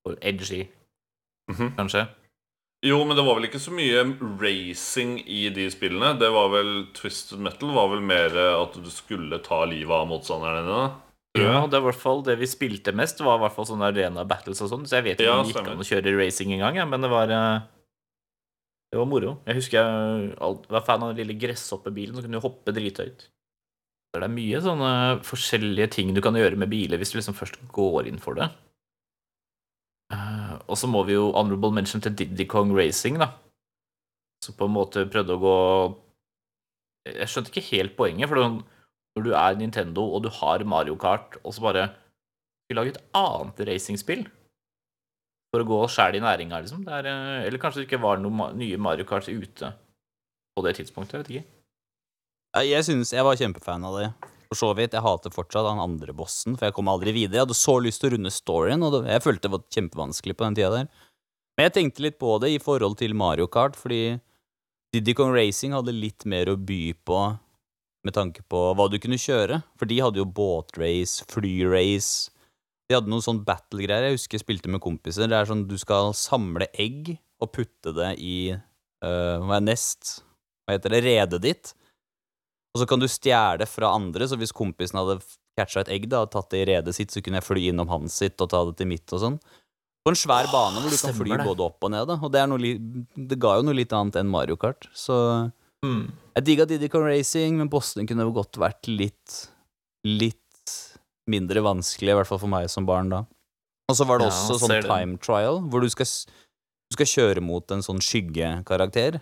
[0.06, 0.66] og edgy,
[1.48, 1.70] Mhm.
[1.78, 2.02] kanskje.
[2.84, 4.02] Jo, men det var vel ikke så mye
[4.42, 6.18] racing i de spillene.
[6.20, 10.66] Det var vel Twisted Metal var vel mer at du skulle ta livet av motstanderne
[10.66, 11.00] dine.
[11.40, 13.90] Ja, det var i hvert fall det vi spilte mest, var i hvert fall sånne
[13.92, 16.16] arena battles og sånn, så jeg vet ikke Ja, om det gikk an å kjøre
[16.18, 17.64] racing engang, ja, men det var eh,
[18.92, 19.32] Det var moro.
[19.48, 23.26] Jeg husker jeg var fan av den lille gresshoppebilen som kunne hoppe drithøyt.
[24.16, 24.90] Det er mye sånne
[25.26, 28.46] forskjellige ting du kan gjøre med biler hvis du liksom først går inn for det.
[30.14, 33.32] Eh, og så må vi jo honorable mention til Diddy Kong Racing, da.
[34.44, 35.56] Som på en måte prøvde å gå
[37.10, 38.64] Jeg skjønte ikke helt poenget, for det var sånn
[39.16, 41.88] når du er Nintendo og du har Mario Kart, og så bare
[42.66, 44.26] skal lage et annet racingspill
[45.54, 46.84] for å gå sjæl i næringa, liksom.
[46.90, 49.72] Er, eh, eller kanskje det ikke var noen nye Mario Kart ute
[50.56, 51.14] på det tidspunktet.
[51.14, 51.52] Jeg vet ikke.
[52.66, 54.08] Jeg synes jeg var kjempefan av det.
[54.46, 57.40] For så vidt, Jeg hater fortsatt han andre bossen, for jeg kom aldri videre.
[57.40, 60.44] Jeg hadde så lyst til å runde storyen, og jeg følte det var kjempevanskelig på
[60.44, 60.88] den tida der.
[61.56, 64.20] Men jeg tenkte litt på det i forhold til Mario Kart, fordi
[64.94, 67.18] Diddy Kong Racing hadde litt mer å by på
[68.06, 69.60] med tanke på hva du kunne kjøre.
[69.78, 72.32] For de hadde jo båtrace, flyrace
[72.86, 74.06] De hadde noen sånn battle-greier.
[74.06, 75.26] Jeg husker jeg spilte med kompiser.
[75.26, 80.20] Det er sånn du skal samle egg og putte det i uh, Hva er nest?
[80.64, 81.02] Hva heter det?
[81.06, 81.74] Redet ditt.
[82.76, 85.20] Og så kan du stjele fra andre, så hvis kompisen hadde
[85.56, 87.88] catcha et egg da, og tatt det i redet sitt, så kunne jeg fly innom
[87.88, 89.38] hans sitt og ta det til mitt og sånn.
[90.04, 92.18] På en svær bane hvor du kan fly både opp og ned, da.
[92.20, 92.74] Og det, er noe
[93.32, 94.86] det ga jo noe litt annet enn Mario Kart.
[94.94, 95.16] Så
[95.86, 96.08] Mm.
[96.36, 99.36] jeg digga Diddy Kong Racing, men Boston kunne godt vært litt
[100.06, 100.42] Litt
[101.30, 103.24] mindre vanskelig, i hvert fall for meg som barn da.
[103.90, 104.84] Og så var det Ja, også sånn det.
[104.86, 109.18] time trial, hvor du skal, du skal kjøre mot en sånn skyggekarakter,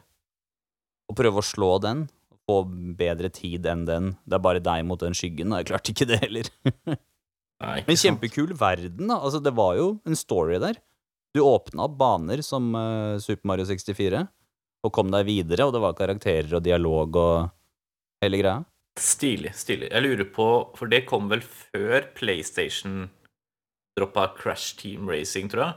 [1.09, 2.03] og prøve å slå den,
[2.45, 2.59] få
[3.01, 4.11] bedre tid enn den.
[4.29, 6.51] Det er bare deg mot den skyggen, og jeg klarte ikke det heller.
[7.65, 8.05] Nei, ikke Men sant.
[8.05, 9.17] kjempekul verden, da.
[9.25, 10.77] Altså, det var jo en story der.
[11.33, 14.27] Du åpna opp baner som uh, Super Mario 64,
[14.85, 18.63] og kom deg videre, og det var karakterer og dialog og hele greia.
[19.01, 19.55] Stilig.
[19.59, 19.89] stilig.
[19.91, 23.09] Jeg lurer på, for det kom vel før PlayStation
[23.99, 25.75] droppa Crash Team Racing, tror jeg?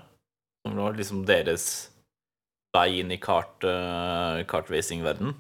[0.66, 1.66] Som var liksom deres
[2.76, 5.34] vei inn i kart, uh, kartracing-verden.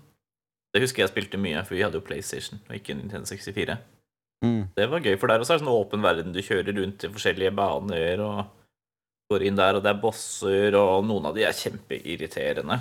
[0.73, 3.77] Det husker jeg spilte mye, for vi hadde jo PlayStation og ikke Nintendo 64.
[4.45, 4.63] Mm.
[4.77, 6.33] Det var gøy, for der også er det sånn åpen verden.
[6.33, 8.43] Du kjører rundt i forskjellige baner og
[9.31, 12.79] går inn der, og det er bosser, og noen av de er kjempeirriterende.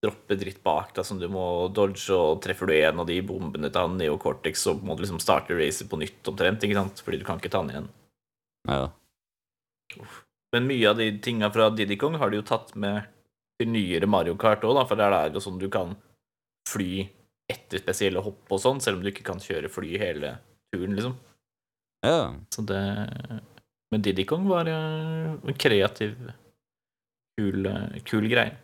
[0.00, 3.68] Dropper dritt bak deg som du må dodge, og treffer du en av de bombene
[3.68, 7.02] til han neocortex, så må du liksom starte racet på nytt omtrent, ikke sant?
[7.04, 7.90] Fordi du kan ikke ta den igjen.
[8.70, 8.82] Ja.
[10.54, 13.10] Men mye av de tinga fra Diddy Kong har de jo tatt med
[13.60, 15.92] til nyere Mario Kart òg, for der er det jo sånn du kan
[16.70, 17.04] fly
[17.50, 20.36] etter spesielle hopp og sånn, selv om du ikke kan kjøre fly hele
[20.72, 21.16] turen, liksom.
[22.06, 22.32] ja.
[22.54, 22.80] Så det
[23.90, 26.14] Men Diddy Kong var eh, en kreativ,
[27.36, 28.54] kul, eh, kul greie.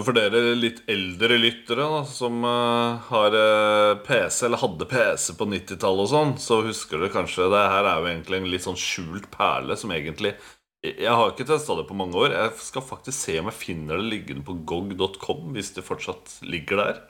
[0.00, 5.48] For dere litt eldre lyttere da, som uh, har uh, PC, eller hadde PC på
[5.50, 8.80] 90-tallet og sånn, så husker dere kanskje Det her er jo egentlig en litt sånn
[8.80, 10.32] skjult perle som egentlig
[10.80, 12.32] Jeg har ikke testa det på mange år.
[12.32, 16.80] Jeg skal faktisk se om jeg finner det liggende på gog.com, hvis det fortsatt ligger
[16.80, 17.04] der.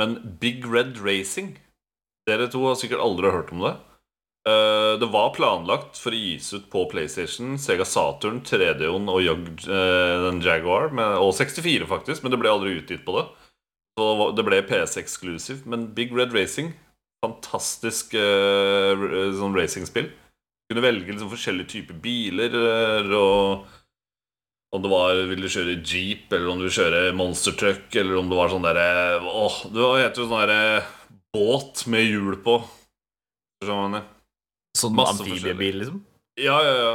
[0.00, 1.58] Men Big Red Racing
[2.28, 3.76] Dere to har sikkert aldri hørt om det.
[4.48, 9.42] Eh, det var planlagt for å gis ut på PlayStation, Sega Saturn, 3D-on og Jag,
[9.68, 13.26] uh, Jaguar, med, og 64 faktisk, men det ble aldri utgitt på det.
[13.98, 16.70] Så det ble PC-exclusive Men Big Red Racing,
[17.20, 19.04] fantastisk uh,
[19.36, 20.08] sånn racingspill.
[20.70, 23.66] Kunne velge liksom forskjellige typer biler, eh, og
[24.70, 28.20] om det var Vil du kjøre jeep, eller om du vil kjøre monster truck, eller
[28.20, 30.84] om det var sånn derre Åh, det heter jo sånn derre
[31.34, 32.60] båt med hjul på.
[33.66, 34.19] Skjønner du?
[34.80, 36.00] Sånn amfibiebil, liksom.
[36.40, 36.94] Ja, ja, ja.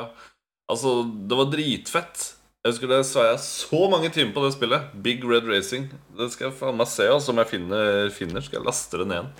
[0.71, 0.95] Altså,
[1.29, 2.31] det var dritfett.
[2.65, 4.87] Jeg husker det sa jeg så mange timer på det spillet.
[5.05, 5.83] Big Red Racing.
[6.17, 7.05] Det skal jeg faen meg se.
[7.13, 9.33] Altså, om jeg finner, finner, skal jeg laste det ned igjen.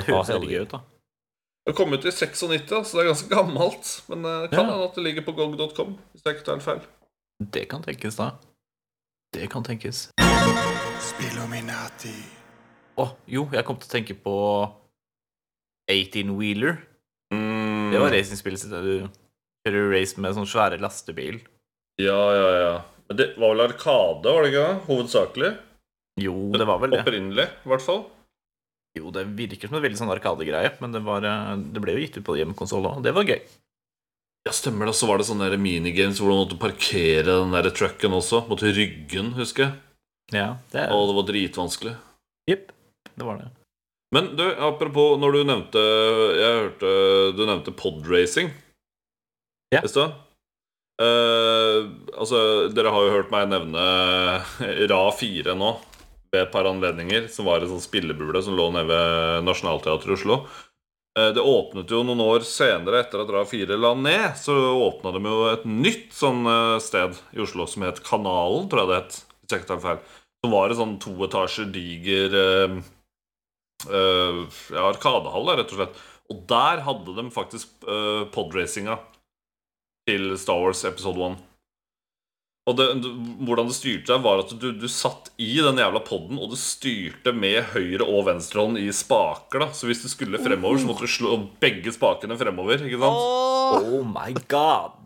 [0.00, 0.80] Det høres Ja, veldig gøy ut, da.
[1.68, 3.90] Det kom ut i 96, da, så det er ganske gammelt.
[4.10, 4.80] Men det kan Ja.
[4.88, 6.80] at det ligger på gog.com, hvis jeg ikke tar helt feil.
[7.52, 8.30] Det kan tenkes, da.
[9.32, 10.08] Det kan tenkes.
[11.00, 12.16] Spillominati.
[12.98, 14.34] Å, jo, jeg kom til å tenke på
[15.90, 16.80] 18-wheeler.
[17.90, 17.96] Mm.
[17.96, 18.94] Det var racingspillet sitt du
[19.66, 21.40] kjører race med sånn svære lastebil.
[22.00, 22.72] Ja, ja, ja.
[23.10, 24.66] Men det var vel Arkade, var det ikke?
[24.68, 24.80] det?
[24.86, 25.50] Hovedsakelig?
[26.20, 27.02] Jo, det var vel det.
[27.02, 28.04] Opprinnelig, i hvert fall.
[28.98, 32.02] Jo, det virker som en veldig sånn arkadegreie, men det, var, eh, det ble jo
[32.02, 33.02] gitt ut på hjemmekonsoll òg.
[33.04, 33.38] Det var gøy.
[34.48, 34.96] Ja, stemmer det.
[34.96, 38.44] Så var det sånne minigames hvor du måtte parkere den der trucken også.
[38.48, 39.78] Måtte rygge den, husker jeg.
[40.34, 41.94] Ja, det er Og det var dritvanskelig.
[42.48, 42.70] Jepp,
[43.10, 43.50] det var det.
[44.14, 45.82] Men du, apropos når du nevnte
[46.34, 46.88] Jeg hørte
[47.38, 48.50] du nevnte podracing
[49.70, 49.84] Ja.
[49.84, 50.16] i stad.
[51.00, 51.84] Eh,
[52.18, 52.40] altså,
[52.74, 53.84] dere har jo hørt meg nevne
[54.90, 55.70] RA4 nå
[56.30, 60.16] ved et par anledninger, som var en sånn spillebule som lå nede ved Nationaltheatret i
[60.18, 60.36] Oslo.
[61.18, 65.22] Eh, Det åpnet jo noen år senere, etter at RA4 la ned, så åpna de
[65.26, 70.06] jo et nytt sånn eh, sted i Oslo som het Kanalen, tror jeg det het.
[70.40, 72.76] Som var en sånn toetasjer diger eh,
[73.88, 74.40] eh,
[74.74, 76.00] ja, arkadehall, rett og slett.
[76.30, 79.00] Og der hadde de faktisk uh, podracinga
[80.06, 81.40] til Star Wars episode 1.
[82.70, 83.08] Og det, du,
[83.48, 86.58] hvordan det styrte deg, var at du, du satt i den jævla poden, og du
[86.60, 89.64] styrte med høyre og venstrehånd i spaker.
[89.64, 92.84] da Så hvis du skulle fremover, så måtte du slå begge spakene fremover.
[92.86, 93.88] Ikke sant?
[93.90, 95.00] Oh my god!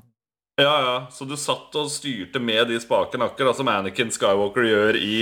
[0.61, 5.01] Ja, ja, Så du satt og styrte med de spakene, akkurat som Anakin Skywalker gjør
[5.01, 5.17] i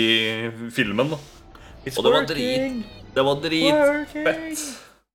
[0.75, 1.15] filmen.
[1.15, 1.42] da
[1.87, 2.83] It's Og det var drit
[3.15, 4.63] Det var dritfett.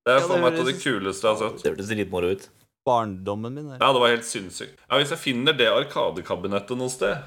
[0.07, 1.63] Det er for faen meg et av de kuleste jeg har sett.
[1.63, 2.45] Det hørtes dritmoro ut.
[2.88, 3.65] Barndommen min.
[3.74, 3.80] der.
[3.82, 4.78] Ja, det var helt sinnssykt.
[4.88, 7.18] Ja, Hvis jeg finner det arkadekabinettet noe sted,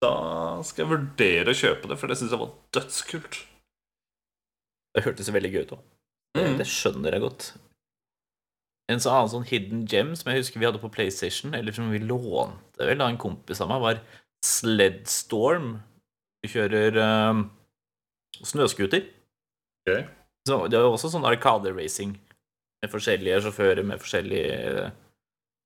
[0.00, 0.12] da
[0.64, 3.36] skal jeg vurdere å kjøpe det, for det syns jeg var dødskult.
[4.96, 5.82] Det hørtes veldig gøy ut òg.
[6.34, 6.56] Det, Mm.
[6.58, 7.52] det skjønner jeg godt.
[8.88, 11.90] En så annen sånn hidden gem som jeg husker vi hadde på PlayStation, eller som
[11.92, 14.00] vi lånte vel av en kompis av meg, var
[14.44, 15.82] Sledstorm.
[16.42, 16.96] Du kjører
[17.30, 17.50] um,
[18.40, 19.06] snøscooter.
[19.84, 20.06] Okay.
[20.48, 22.16] Så det er jo også sånn Arkade-racing
[22.82, 24.90] med forskjellige sjåfører med forskjellige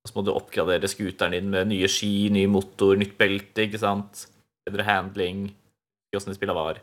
[0.07, 4.27] så må du oppgradere scooteren din med nye ski, ny motor, nytt belte, ikke sant?
[4.67, 5.49] Bedre handling.
[6.15, 6.79] Åssen de spillet var.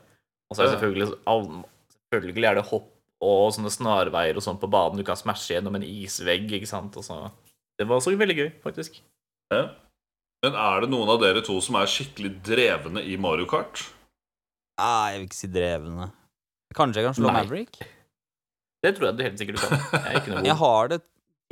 [0.50, 1.64] Og så er det selvfølgelig
[2.12, 2.90] Selvfølgelig er det hopp
[3.24, 5.00] og sånne snarveier og sånn på banen.
[5.00, 6.94] Du kan smashe gjennom en isvegg, ikke sant.
[6.94, 9.00] Det var også veldig gøy, faktisk.
[9.50, 9.64] Ja.
[10.44, 13.86] Men er det noen av dere to som er skikkelig drevne i Mario Kart?
[14.80, 16.08] Ah, jeg vil ikke si drevne.
[16.74, 17.42] Kanskje jeg kan slå Nei.
[17.44, 17.78] Maverick?
[18.84, 19.84] Det tror jeg du helt sikkert du kan.
[20.10, 21.00] Jeg Jeg har det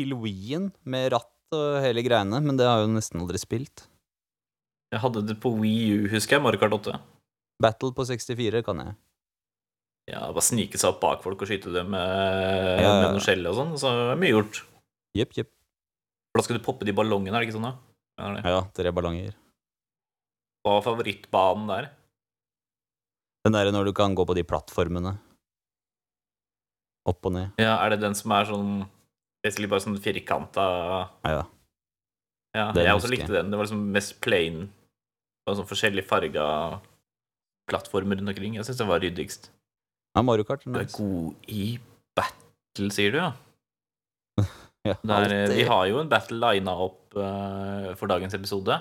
[0.01, 3.87] til Wien med ratt og hele greiene, men det har jeg jo nesten aldri spilt.
[4.93, 6.45] Jeg hadde det på Wii U, husker jeg.
[6.45, 6.99] Mario Kart 8.
[7.63, 8.95] Battle på 64 kan jeg.
[10.11, 13.47] Ja, Bare snike seg opp bak folk og skyte dem med, Ja, med noe skjell
[13.49, 13.73] og sånn.
[13.81, 14.65] Så er det mye gjort.
[15.17, 15.51] Jepp, jepp.
[16.33, 17.71] For da skal du poppe de ballongene, er det ikke sånn?
[17.71, 17.77] da?
[18.19, 18.57] Ja.
[18.57, 19.37] Ja, tre ballonger.
[20.67, 21.89] Hva var favorittbanen der?
[23.43, 25.17] Den derre når du kan gå på de plattformene.
[27.09, 27.51] Opp og ned.
[27.59, 28.85] Ja, Er det den som er sånn
[29.43, 30.65] Basically bare sånn firkanta
[31.27, 31.43] Ja,
[32.55, 32.67] ja.
[32.77, 33.51] Jeg også husker likte den.
[33.51, 34.67] Det var liksom mest plain.
[34.69, 36.45] Det var sånn forskjellig farga
[37.71, 38.59] plattformer rundt omkring.
[38.59, 39.49] Jeg syns det var ryddigst.
[40.15, 40.63] ja Mario Kart.
[40.63, 41.79] Du er god i
[42.15, 43.33] battle, sier du, ja?
[44.83, 48.81] Ja, Der, eh, vi har jo en battle lina opp uh, for dagens episode.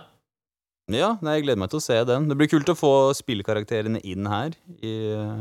[0.92, 2.28] Ja, nei, jeg gleder meg til å se den.
[2.28, 4.92] Det blir kult å få spillkarakterene inn her, i,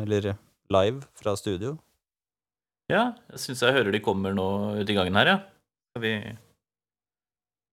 [0.05, 0.35] eller
[0.71, 1.75] live fra studio.
[2.91, 4.47] Ja, jeg syns jeg hører de kommer nå
[4.79, 5.37] ut i gangen her, ja.
[5.91, 6.15] Skal vi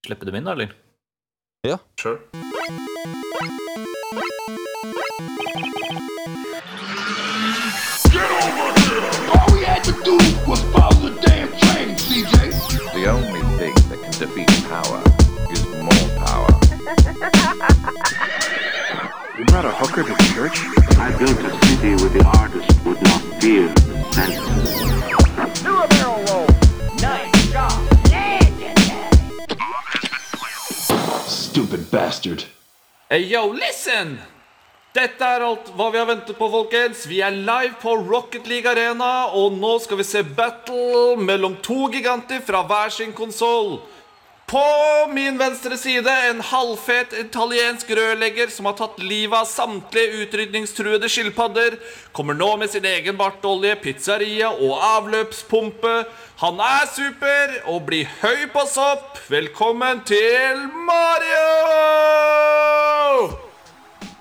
[0.08, 0.74] slippe dem inn, da, eller?
[1.98, 2.22] Sure.
[10.48, 12.32] Was follow the damn train, CJ.
[12.94, 15.04] The only thing that can defeat power
[15.52, 17.64] is more power.
[17.88, 20.60] You brought a hooker to church?
[21.00, 24.76] I built a city where the artist would not fear the census.
[31.30, 32.44] Stupid bastard.
[33.10, 34.20] Hey, yo, listen!
[34.94, 37.06] Dette er alt hva vi har ventet på, folkens.
[37.08, 41.88] Vi er live på Rocket League Arena, og nå skal vi se battle mellom to
[41.94, 43.78] giganter fra hver sin konsoll.
[44.52, 51.10] På min venstre side en halvfet italiensk rørlegger som har tatt livet av samtlige utrydningstruede
[51.12, 51.76] skilpadder,
[52.16, 55.98] kommer nå med sin egen bartolje, pizzeria og avløpspumpe.
[56.40, 59.20] Han er super og blir høy på sopp.
[59.28, 61.44] Velkommen til Mario!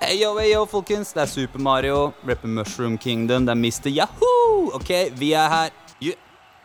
[0.03, 1.15] Hey yo, hey yo, folkens.
[1.15, 3.95] Det er Super Mario, rapper Mushroom Kingdom, det er Mr.
[3.95, 4.75] Yahoo!
[4.75, 4.91] Ok,
[5.23, 5.71] vi er her.
[6.03, 6.19] Yeah.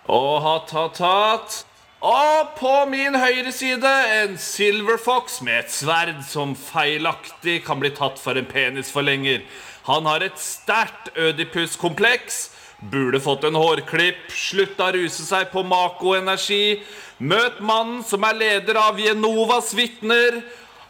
[0.10, 1.66] Og hatt, hatt, hatt.
[2.02, 7.92] Og på min høyre side en Silver Fox med et sverd som feilaktig kan bli
[7.94, 9.44] tatt for en penisforlenger.
[9.86, 12.50] Han har et sterkt Ødipus-kompleks.
[12.82, 16.82] Burde fått en hårklipp, slutta å ruse seg på Mako-energi.
[17.22, 20.42] Møt mannen som er leder av Genovas vitner,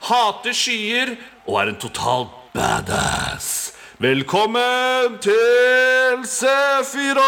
[0.07, 3.75] hater skyer og er en total badass.
[3.99, 7.19] Velkommen til Sephiroth!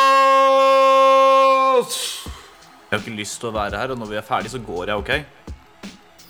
[2.93, 4.91] Jeg har ikke lyst til å være her, og når vi er ferdig, så går
[4.91, 5.09] jeg, OK?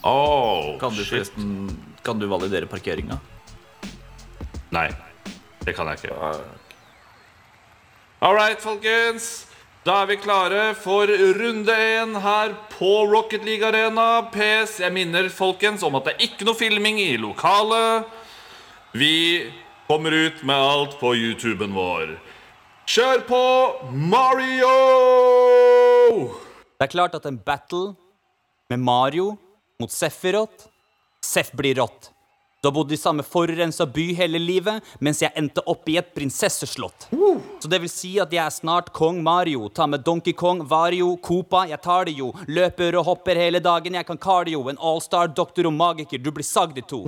[0.08, 1.66] Oh, Kan du forresten
[2.00, 3.18] Kan du validere parkeringa?
[4.72, 4.86] Nei,
[5.60, 6.14] det kan jeg ikke.
[8.24, 9.44] All right, folkens.
[9.84, 11.04] Da er vi klare for
[11.36, 14.24] runde én her på Rocket League Arena.
[14.32, 18.08] PS, jeg minner folkens om at det er ikke noe filming i lokalet.
[18.96, 19.52] Vi
[19.84, 22.16] kommer ut med alt på YouTuben vår.
[22.88, 23.44] Kjør på
[23.92, 24.72] Mario!
[26.84, 27.94] Det er klart at en battle
[28.68, 29.38] med Mario
[29.80, 30.66] mot Sefirot
[31.24, 32.10] Seff blir rått.
[32.60, 36.10] Du har bodd i samme forurensa by hele livet, mens jeg endte opp i et
[36.12, 37.06] prinsesseslott.
[37.62, 39.70] Så det vil si at jeg er snart kong Mario.
[39.72, 42.34] Ta med Donkey Kong, Vario, Koopa, jeg tar det jo.
[42.52, 44.66] Løper og hopper hele dagen, jeg kan cardio.
[44.68, 47.06] En allstar, doktor og magiker, du blir sagd i to.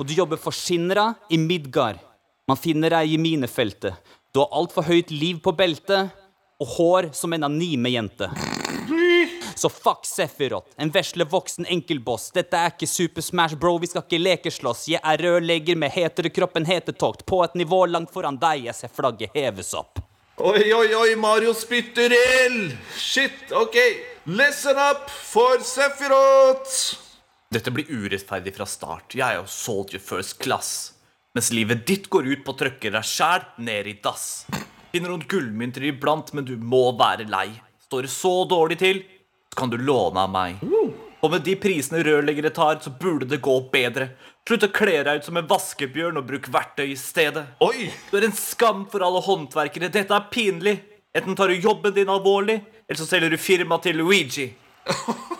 [0.00, 2.00] Og du jobber for Shinra i Midgard.
[2.48, 4.00] Man finner deg i minefeltet.
[4.32, 6.08] Du har altfor høyt liv på beltet,
[6.64, 8.32] og hår som en anime-jente.
[9.54, 12.30] Så fuck Sefirot, en vesle voksen enkelboss.
[12.34, 14.88] Dette er ikke Super Smash, bro, vi skal ikke lekeslåss.
[14.94, 17.22] Jeg er rørlegger med hetere kropp enn hetetokt.
[17.26, 20.02] På et nivå langt foran deg, jeg ser flagget heves opp.
[20.42, 22.74] Oi, oi, oi, Mario spytter ild!
[22.98, 23.78] Shit, ok.
[24.34, 26.66] Listen up for Sefirot!
[27.54, 29.14] Dette blir urettferdig fra start.
[29.14, 30.72] Jeg er jo soldier first class.
[31.34, 34.44] Mens livet ditt går ut på å trykke deg sjæl ned i dass.
[34.90, 37.52] Finner noen gullmynter iblant, men du må være lei.
[37.86, 39.04] Står det så dårlig til,
[39.56, 40.62] kan du låne av meg.
[41.24, 44.10] Og med de prisene rørleggere tar, så burde det gå bedre.
[44.44, 47.46] Slutt å kle deg ut som en vaskebjørn og bruk verktøy i stedet.
[47.64, 47.88] Oi!
[48.10, 49.88] Du er en skam for alle håndverkere.
[49.94, 50.76] Dette er pinlig.
[51.16, 54.50] Enten tar du jobben din alvorlig, eller så selger du firma til Luigi.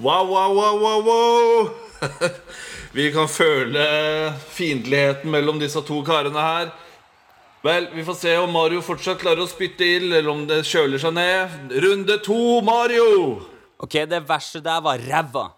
[0.00, 1.70] Wow, wow, wow, wow, wow!
[2.92, 3.82] Vi kan føle
[4.48, 6.70] fiendtligheten mellom disse to karene her.
[7.60, 11.00] Vel, vi får se om Mario fortsatt klarer å spytte ild, eller om det kjøler
[11.02, 11.72] seg ned.
[11.84, 13.10] Runde to, Mario!
[13.76, 15.50] Ok, det verste der var ræva.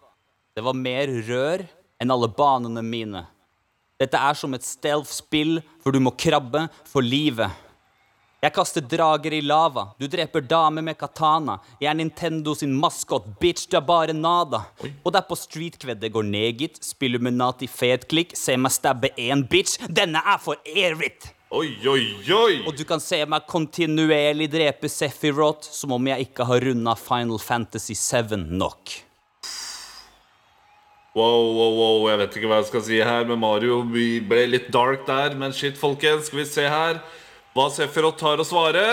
[0.50, 1.62] Det var mer rør
[2.02, 3.22] enn alle banene mine.
[4.02, 7.54] Dette er som et stealth-spill hvor du må krabbe for livet.
[8.42, 9.92] Jeg kaster drager i lava.
[9.94, 11.60] Du dreper damer med katana.
[11.78, 13.28] Jeg er Nintendo sin maskot.
[13.38, 14.64] Bitch, du er bare nada.
[15.04, 16.82] Og det er på street-kvedd det går ned, gitt.
[17.30, 18.34] Nati fetklikk.
[18.34, 19.78] Se meg stabbe én bitch.
[19.86, 21.30] Denne er for Erit!
[21.52, 22.54] Oi, oi, oi!
[22.64, 27.36] Og du kan se meg kontinuerlig drepe Sefirot som om jeg ikke har runda Final
[27.36, 28.94] Fantasy 7 nok.
[31.12, 34.72] Wow, wow, wow, jeg vet ikke hva jeg skal si her, men Mario ble litt
[34.72, 35.36] dark der.
[35.36, 37.02] Men shit, folkens, skal vi se her
[37.52, 38.86] hva Sefirot har å svare.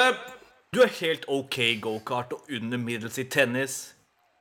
[0.76, 3.94] Du er helt ok gokart og under middels i tennis.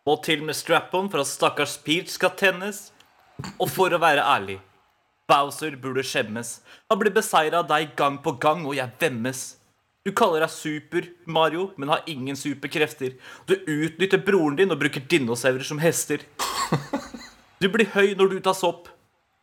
[0.03, 2.89] Må til med strap-on for at stakkars Peach skal tennes.
[3.63, 4.59] Og for å være ærlig,
[5.29, 6.61] Bowser burde skjemmes.
[6.89, 9.43] Han blir beseira av deg gang på gang, og jeg vemmes.
[10.07, 13.19] Du kaller deg super, Mario, men har ingen superkrefter.
[13.45, 16.25] Du utnytter broren din og bruker dinosaurer som hester.
[17.61, 18.89] Du blir høy når du tas opp.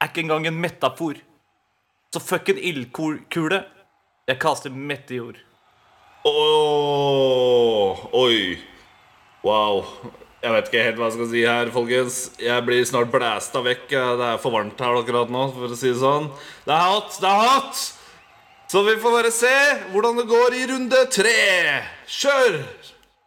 [0.01, 1.19] Er ikke engang en metafor.
[2.15, 3.61] Så fuck en ildkule.
[4.25, 5.37] Jeg kaster meteor.
[6.25, 8.57] Åh, oi.
[9.45, 9.83] Wow.
[10.45, 12.15] Jeg vet ikke helt hva jeg skal si her, folkens.
[12.37, 13.87] Jeg blir snart blæsta vekk.
[13.89, 16.27] Det er for varmt her akkurat nå, for å si det sånn.
[16.67, 17.15] Det er hot!
[17.17, 17.79] Det er hot!
[18.69, 19.53] Så vi får bare se
[19.89, 21.33] hvordan det går i runde tre.
[22.05, 22.59] Kjør!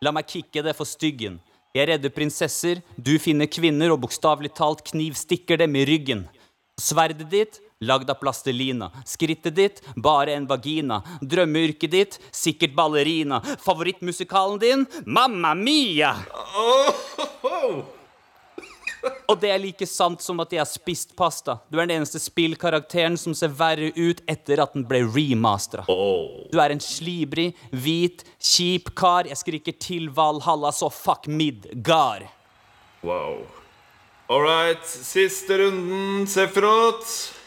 [0.07, 1.41] La meg kicke det for styggen.
[1.75, 6.23] Jeg redder prinsesser, du finner kvinner og bokstavelig talt knivstikker dem i ryggen.
[6.79, 8.91] Sverdet ditt, lagd av plastelina.
[9.07, 11.03] Skrittet ditt, bare en vagina.
[11.21, 13.41] Drømmeyrket ditt, sikkert ballerina.
[13.61, 16.17] Favorittmusikalen din, Mamma Mia!
[19.29, 21.61] Og det er like sant som at jeg har spist pasta.
[21.71, 25.85] Du er den eneste spillkarakteren som ser verre ut etter at den ble remastera.
[25.87, 29.31] Du er en slibrig, hvit, kjip kar.
[29.31, 32.27] Jeg skriker til Valhalla, så fuck Midgard.
[33.07, 33.47] Wow.
[34.29, 37.38] All right, siste runden, Sephiroth.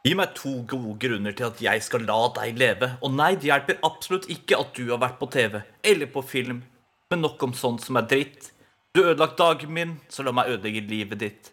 [0.00, 2.94] Gi meg to gode grunner til at jeg skal la deg leve.
[3.04, 6.62] Og nei, det hjelper absolutt ikke at du har vært på TV eller på film.
[7.12, 8.48] Men nok om sånt som er dritt.
[8.96, 11.50] Du ødelagt dagen min, så la meg ødelegge livet ditt.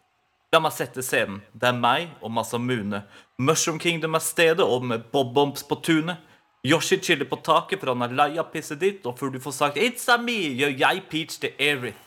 [0.55, 1.41] La meg sette scenen.
[1.51, 3.01] Det er meg og Masamune.
[3.37, 6.23] Mushroom Kingdom er stedet, og med bob-bombs på tunet.
[6.65, 9.53] Yoshi chiller på taket, for han er lei av pisset ditt, og før du får
[9.57, 11.99] sagt 'It's a me', gjør jeg Peach til Erith.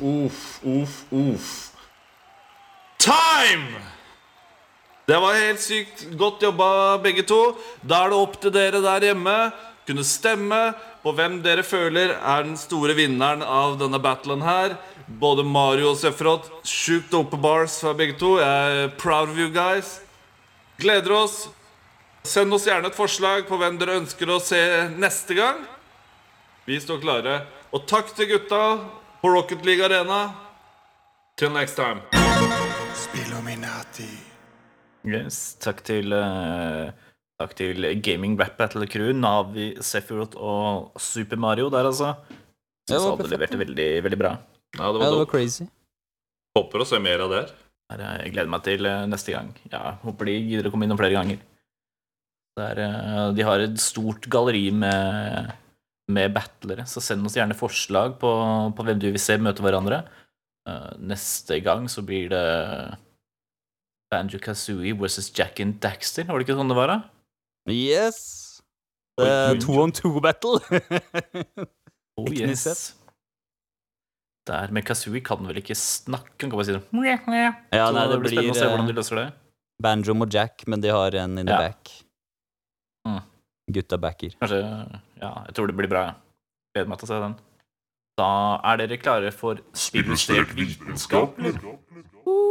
[0.00, 1.74] Uff, uff, uff.
[2.98, 4.01] Time!
[5.06, 7.40] Det var helt sykt godt jobba, begge to.
[7.82, 9.36] Da er det opp til dere der hjemme
[9.86, 10.60] kunne stemme
[11.02, 14.76] på hvem dere føler er den store vinneren av denne battlen her.
[15.06, 16.48] Både Mario og Sephiroth.
[16.62, 18.36] Sjukt dope bars fra begge to.
[18.38, 19.98] Jeg er proud of you guys.
[20.78, 21.48] Gleder oss.
[22.22, 24.62] Send oss gjerne et forslag på hvem dere ønsker å se
[24.94, 25.64] neste gang.
[26.64, 27.40] Vi står klare.
[27.74, 28.62] Og takk til gutta
[29.22, 30.28] på Rocket League Arena.
[31.36, 31.98] Till next time.
[35.08, 36.92] Yes, takk til uh,
[37.42, 42.12] Takk til Gaming Rap Battle Crew, Navi, Sephiroth og Super Mario der, altså.
[42.86, 44.36] Syns alle leverte veldig, veldig bra.
[44.78, 45.66] Ja, det Ja, var det var crazy.
[46.56, 47.50] Håper å se mer av det her.
[47.96, 49.50] Eh, Jeg gleder meg til eh, neste gang.
[49.72, 51.40] Ja, håper de gidder å komme innom flere ganger.
[52.60, 52.78] Der,
[53.32, 55.52] de har et stort galleri med,
[56.12, 58.30] med battlere, så send oss gjerne forslag på,
[58.76, 60.02] på hvem du vil se møte hverandre.
[60.68, 62.44] Eh, Neste gang så blir det
[64.12, 66.26] Banjo Kazooie versus Jack and Daxter.
[66.28, 66.98] Var det ikke sånn det var, da?
[67.72, 68.18] Yes!
[69.20, 70.58] Er oi, two on two battle.
[72.20, 72.66] Oh, yes.
[72.68, 72.98] nytt
[74.50, 76.82] Der men Kazooie kan vel ikke snakke, han kan bare si det.
[77.72, 79.24] Ja, nei, det blir spennende å se hvordan de løser det.
[79.82, 81.58] Banjo og Jack, men de har en in the Ja.
[81.70, 81.88] back.
[83.08, 83.22] Mm.
[83.72, 84.34] Gutta backer.
[84.42, 84.60] Kanskje
[85.22, 86.04] Ja, jeg tror det blir bra.
[86.74, 87.34] Gleder meg til å se den.
[88.20, 88.28] Da
[88.72, 89.56] er dere klare for
[89.96, 91.38] illustrert vitenskap?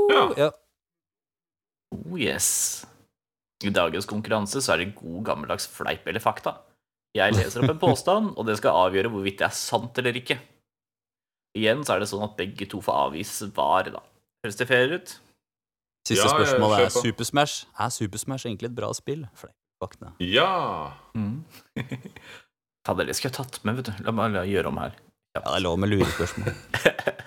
[0.10, 0.24] Ja.
[0.42, 0.50] Ja.
[1.96, 2.86] Oh yes.
[3.64, 6.56] I dagens konkurranse så er det god gammeldags fleip eller fakta.
[7.18, 10.40] Jeg leser opp en påstand, og det skal avgjøre hvorvidt det er sant eller ikke.
[11.58, 14.02] Igjen så er det sånn at begge to får avvise svar, da.
[14.42, 15.18] Høres det fair ut?
[16.08, 17.04] Siste Ja, spørsmål er på.
[17.04, 17.66] Super Smash.
[17.78, 19.28] Er Super Smash egentlig et bra spill?
[19.38, 20.16] Fleipvaktene.
[20.24, 20.94] ja.
[21.14, 21.44] Mm.
[22.88, 24.06] Fader, det skulle jeg tatt med, vet du.
[24.08, 24.96] La meg gjøre om her.
[25.36, 26.56] Ja, det er lov med lurespørsmål.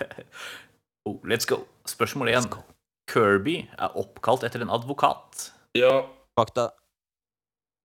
[1.07, 1.61] oh, let's go.
[1.87, 2.49] Spørsmål én.
[3.11, 5.49] Kirby er oppkalt etter en advokat.
[5.77, 6.69] Ja, Fakta.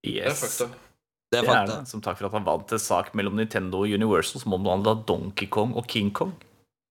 [0.06, 0.24] Yes.
[0.24, 0.66] det er fakta.
[1.30, 1.88] Det er Det er det.
[1.88, 5.46] Som takk for at han vant en sak mellom Nintendo og Universal som omhandla Donkey
[5.46, 6.32] Kong og King Kong.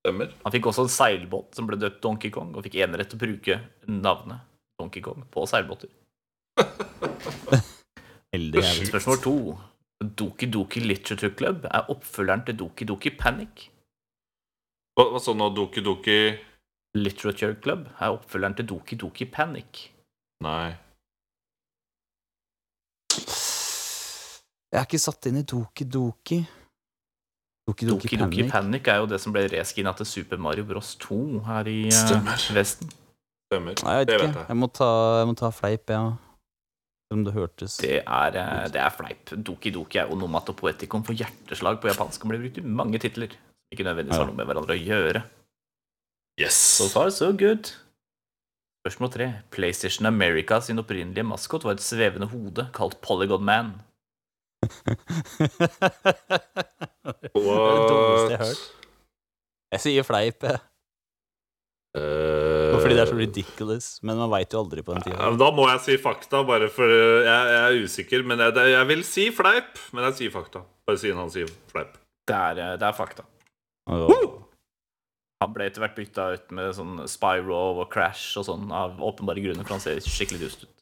[0.06, 0.32] Stemmer.
[0.46, 3.24] Han fikk også en seilbåt som ble døpt Donkey Kong, og fikk enerett til å
[3.26, 3.58] bruke
[3.92, 4.46] navnet
[4.80, 5.92] Donkey Kong på seilbåter.
[8.32, 9.36] Spørsmål to.
[10.00, 13.66] Doki Doki Literature Club er oppfølgeren til Doki Doki Panic.
[14.96, 16.16] Hva, hva så nå, Doki Doki
[16.98, 19.90] Literature Club er oppfølgeren til Doki Doki Panic.
[20.42, 20.72] Nei.
[24.70, 26.40] Jeg er ikke satt inn i Doki Doki.
[27.70, 28.54] Doki Doki, Doki Doki Panic.
[28.54, 31.94] Panic er jo det som ble reskinna til Super Mario Bros 2 her i eh,
[31.94, 32.48] Stemmer.
[32.58, 32.90] Vesten.
[33.50, 33.78] Stemmer.
[33.86, 34.26] Nei, jeg vet det ikke.
[34.26, 34.50] vet jeg.
[34.50, 36.04] Jeg må ta, jeg må ta fleip, ja.
[37.14, 37.78] Om det hørtes.
[37.82, 39.34] Det er, eh, det er fleip.
[39.46, 43.38] Doki Doki er onomatopoetikon for hjerteslag på japansk og blir brukt i mange titler.
[43.74, 45.26] Ikke nødvendigvis har noe med hverandre å gjøre.
[46.40, 46.56] Yes.
[46.56, 47.74] So far, so good.
[48.80, 49.28] Spørsmål tre.
[49.52, 53.74] PlayStation America sin opprinnelige maskot var et svevende hode kalt Polygon Man.
[54.64, 55.50] det
[57.44, 58.56] er det jeg.
[59.70, 60.64] Jeg sier fleip, jeg.
[62.00, 63.92] Eh, Fordi det er så ridiculous.
[64.08, 65.32] Men man veit jo aldri på den ja, tida.
[65.44, 68.24] Da må jeg si fakta, bare for jeg, jeg er usikker.
[68.32, 70.64] Men jeg, jeg vil si fleip, men jeg sier fakta.
[70.88, 72.00] Bare siden han sier fleip.
[72.30, 73.28] Det er, eh, det er fakta.
[73.92, 74.39] Åh.
[75.40, 79.40] Han ble etter hvert bytta ut med sånn Spyro og Crash og sånn av åpenbare
[79.44, 80.74] grunner, for han ser skikkelig dust ut.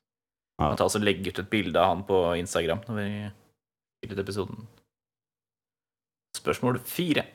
[0.58, 0.72] Ja.
[0.72, 3.10] Jeg tar også legge ut et bilde av han på Instagram når vi
[4.00, 4.64] spiller ut episoden.
[6.40, 7.28] Spørsmål fire.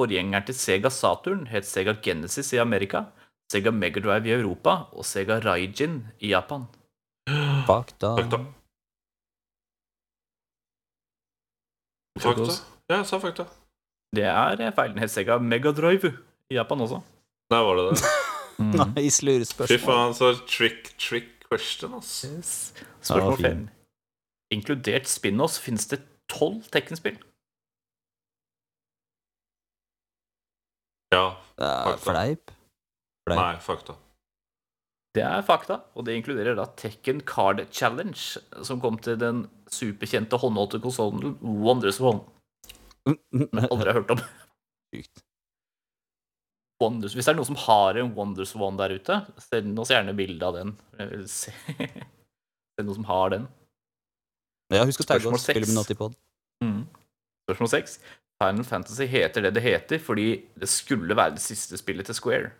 [0.00, 3.10] Forgjengeren til Sega Saturn het Sega Genesis i Amerika,
[3.52, 6.64] Sega Megadrive i Europa og Sega Raijin i Japan.
[7.68, 8.14] Fakta.
[8.16, 8.40] Fakta.
[12.24, 12.58] Fakta.
[12.88, 13.48] Ja, jeg sa fakta.
[14.16, 14.96] Det er feil.
[14.96, 16.14] Den het Sega Megadrive
[16.50, 17.00] i Japan også.
[17.50, 18.10] Der var det det.
[18.96, 19.24] Nice
[19.66, 22.24] Fy faen, så trick, trick question, ass.
[22.28, 22.50] Yes.
[22.76, 23.44] Ja, Spørsmål fin.
[23.46, 23.68] fem.
[24.52, 27.16] Inkludert spin-offs finnes det tolv Tekken-spill.
[31.14, 31.24] Ja.
[31.58, 32.04] Det er Fakta.
[32.10, 32.50] fleip.
[33.26, 33.40] Fleip.
[33.40, 33.96] Nei, fakta.
[35.14, 38.14] Det er fakta, og det inkluderer da Tekken Card Challenge,
[38.62, 39.40] som kom til den
[39.70, 42.20] superkjente håndholdte konsollen Wonders One.
[43.08, 44.22] jeg aldri har hørt om.
[44.94, 45.24] Sykt.
[46.80, 47.12] Wonders.
[47.16, 49.18] Hvis det er noen som har en Wonders One der ute,
[49.50, 50.72] send oss gjerne bilde av den.
[50.98, 51.52] Jeg vil se.
[52.80, 53.42] Det er noen som har den.
[54.72, 55.42] Ja, husk å tagge oss.
[55.44, 55.58] seks.
[55.58, 56.14] Filminatipod.
[56.64, 56.86] Mm.
[57.44, 57.98] Spørsmål seks.
[58.40, 62.52] Final Fantasy heter det det heter fordi det skulle være det siste spillet til Square.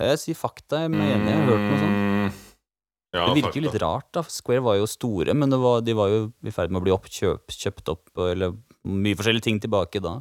[0.00, 0.84] Jeg sier fakta.
[0.86, 1.98] Jeg mener jeg har hørt noe sånt.
[1.98, 2.38] Mm,
[3.10, 4.22] Ja, Det virker jo litt rart, da.
[4.30, 6.92] Square var jo store, men det var, de var jo i ferd med å bli
[6.94, 8.54] oppkjøp, kjøpt opp, eller
[8.86, 10.20] mye forskjellige ting tilbake da.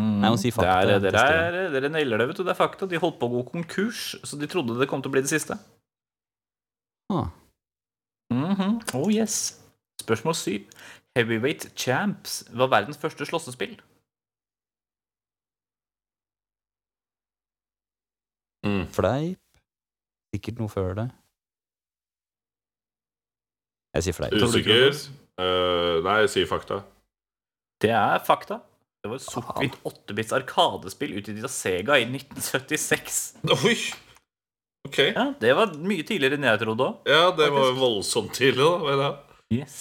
[0.00, 0.22] Mm.
[0.24, 2.44] Må si fakta, Det er, dere, er, dere nailer det, vet du.
[2.46, 2.88] Det er fakta.
[2.88, 5.32] De holdt på å gå konkurs, så de trodde det kom til å bli det
[5.32, 5.58] siste.
[7.12, 7.28] Ah.
[8.32, 8.80] Mhm.
[8.96, 9.58] Oh yes.
[10.00, 10.68] Spørsmål syv.
[11.16, 13.76] Heavyweight Champs var verdens første slåssespill.
[18.64, 18.86] Mm.
[18.94, 19.38] Fleip.
[20.32, 21.08] Sikkert noe før det.
[23.92, 24.32] Jeg sier fleip.
[24.40, 24.96] Usikker.
[25.36, 26.80] Uh, nei, jeg sier fakta.
[27.82, 28.62] Det er fakta.
[29.02, 33.16] Det var et sort-hvitt 8-bits arkadespill utgitt av Sega i 1976.
[33.50, 33.74] Oi!
[34.86, 34.98] Ok.
[35.08, 37.10] Ja, Det var mye tidligere enn jeg trodde òg.
[37.10, 38.78] Ja, det var jo voldsomt tidlig, da.
[38.86, 39.10] Men ja.
[39.58, 39.76] Yes.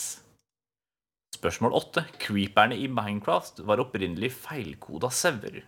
[1.37, 2.03] Spørsmål åtte.
[2.21, 5.61] Creeperne i Minecraft var opprinnelig feilkoda sauer.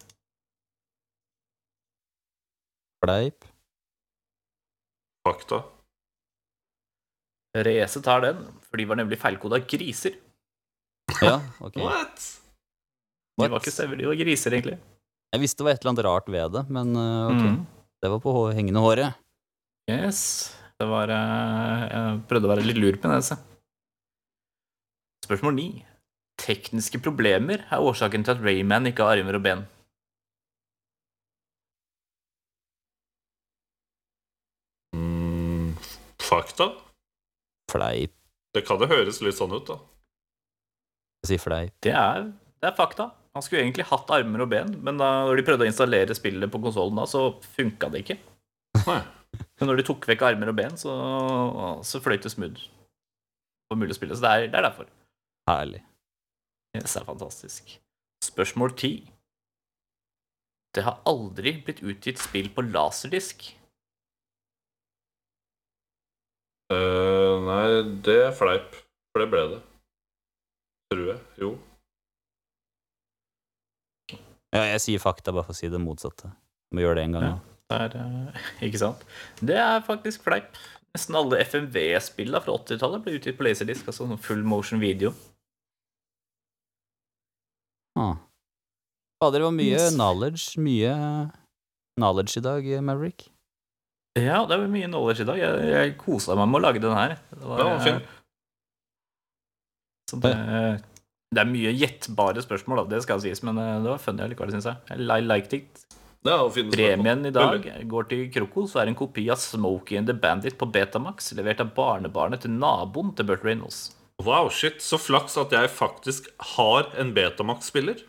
[3.05, 3.45] Fleip.
[5.27, 5.63] Fakta.
[7.53, 10.17] Race tar den, for de var nemlig feilkoda griser.
[11.21, 11.77] Ja, ok.
[11.77, 12.23] What?
[13.41, 14.77] De var ikke sauer, de var griser, egentlig.
[15.33, 17.45] Jeg visste det var et eller annet rart ved det, men uh, ok.
[17.47, 17.61] Mm.
[18.03, 19.21] Det var på hengende håret.
[19.89, 20.19] Yes.
[20.79, 23.17] Det var eh, Jeg prøvde å være litt lur på det.
[23.21, 23.37] altså.
[25.23, 25.67] Spørsmål ni.
[26.43, 29.63] Tekniske problemer er årsaken til at Rayman ikke har armer og ben.
[34.95, 35.73] Mm,
[36.21, 36.69] fakta?
[37.71, 38.13] Fleip.
[38.53, 39.79] Det kan jo høres litt sånn ut, da.
[41.23, 41.73] Jeg sier fleip.
[41.85, 42.27] Det er,
[42.61, 43.09] det er fakta.
[43.33, 46.51] Han skulle egentlig hatt armer og ben, men da når de prøvde å installere spillet
[46.53, 48.19] på konsollen, da, så funka det ikke.
[48.85, 48.99] Nei.
[49.57, 50.93] Men når de tok vekk armer og ben, så,
[51.87, 52.61] så fløyt det smooth.
[52.61, 54.91] Det var mulig å spille, så det er, det er derfor.
[55.49, 55.81] Herlig.
[56.77, 57.73] Yes, det er fantastisk.
[58.23, 58.93] Spørsmål 10.
[60.73, 63.49] Det har aldri blitt utgitt spill på laserdisk.
[66.73, 67.65] Uh, nei,
[68.05, 68.73] det er fleip.
[69.13, 69.61] For det ble det.
[70.93, 71.21] Tror jeg.
[71.41, 71.51] Jo.
[74.53, 76.29] Ja, jeg sier fakta bare for å si det motsatte.
[76.73, 77.23] Må gjøre det en gang.
[77.25, 77.39] Ja.
[77.73, 79.01] Det er, eh, ikke sant?
[79.41, 80.53] Det er faktisk fleip.
[80.93, 85.09] Nesten alle FMV-spillene fra 80-tallet ble utgitt på laserdisk, altså sånn full motion video.
[87.97, 88.15] Ah.
[89.21, 89.93] Fader, det var mye Yes.
[89.95, 90.57] knowledge.
[90.61, 90.93] Mye
[91.97, 93.29] knowledge i dag, Maverick.
[94.17, 95.37] Ja, det var mye knowledge i dag.
[95.41, 97.15] Jeg, jeg kosa meg med å lage den her.
[97.33, 98.09] Det var, Ja, fint.
[100.11, 100.33] Så det,
[101.33, 102.95] det er mye gjettbare spørsmål, da.
[102.95, 104.77] det skal sies, men eh, det var funny likevel, syns jeg.
[104.93, 105.83] I liked it.
[106.23, 106.37] Ja.
[106.47, 110.55] Premien i dag går til Krokos og er en kopi av Smokey and the Bandit
[110.59, 113.89] på Betamax, levert av barnebarnet til naboen til Burt Reynolds.
[114.23, 114.79] Wow, shit.
[114.79, 118.05] Så flaks at jeg faktisk har en Betamax-spiller.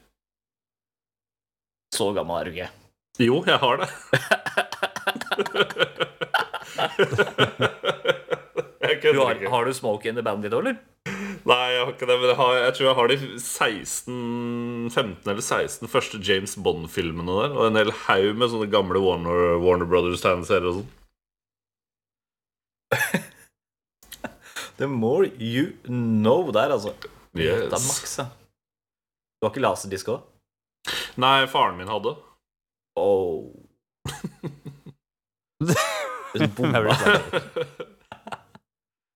[1.94, 2.70] Så gammel er du ikke.
[3.24, 3.90] Jo, jeg har det.
[9.04, 10.76] Du har, har du Smokey and the Bandit òg, eller?
[11.44, 12.14] Nei, jeg har ikke det.
[12.20, 17.34] Men jeg, har, jeg tror jeg har de 16 15 eller 16 første James Bond-filmene
[17.42, 17.50] der.
[17.58, 20.90] Og en hel haug med sånne gamle Warner, Warner Brothers-tegneserier og sånn.
[24.78, 26.90] The more you know der, altså.
[27.36, 27.68] Yes.
[27.70, 28.24] Det er maks, ja.
[29.38, 30.20] Du har ikke laserdisk òg?
[31.20, 32.12] Nei, faren min hadde.
[32.98, 33.44] Oh.
[36.56, 36.94] Bomba.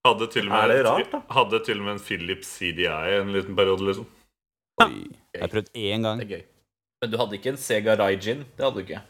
[0.08, 1.20] Hadde til og med, Er det rart, da?
[1.36, 2.88] Hadde til og med en Philips CDI
[3.18, 4.08] en liten periode, liksom.
[4.82, 4.90] Oi.
[5.34, 6.22] Jeg har prøvd én gang.
[6.22, 6.44] Det er gøy.
[7.02, 8.44] Men du hadde ikke en Sega Raijin?
[8.56, 9.02] Det hadde du ikke.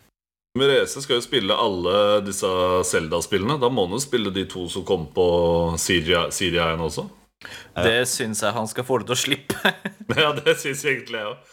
[0.59, 1.95] Merese skal jo spille alle
[2.27, 2.49] disse
[2.89, 3.59] Zelda-spillene.
[3.61, 5.27] Da må han jo spille de to som kom på
[5.79, 7.07] CDI-en også.
[7.79, 9.75] Det syns jeg han skal få det til å slippe.
[10.19, 11.51] Ja, det syns egentlig jeg òg.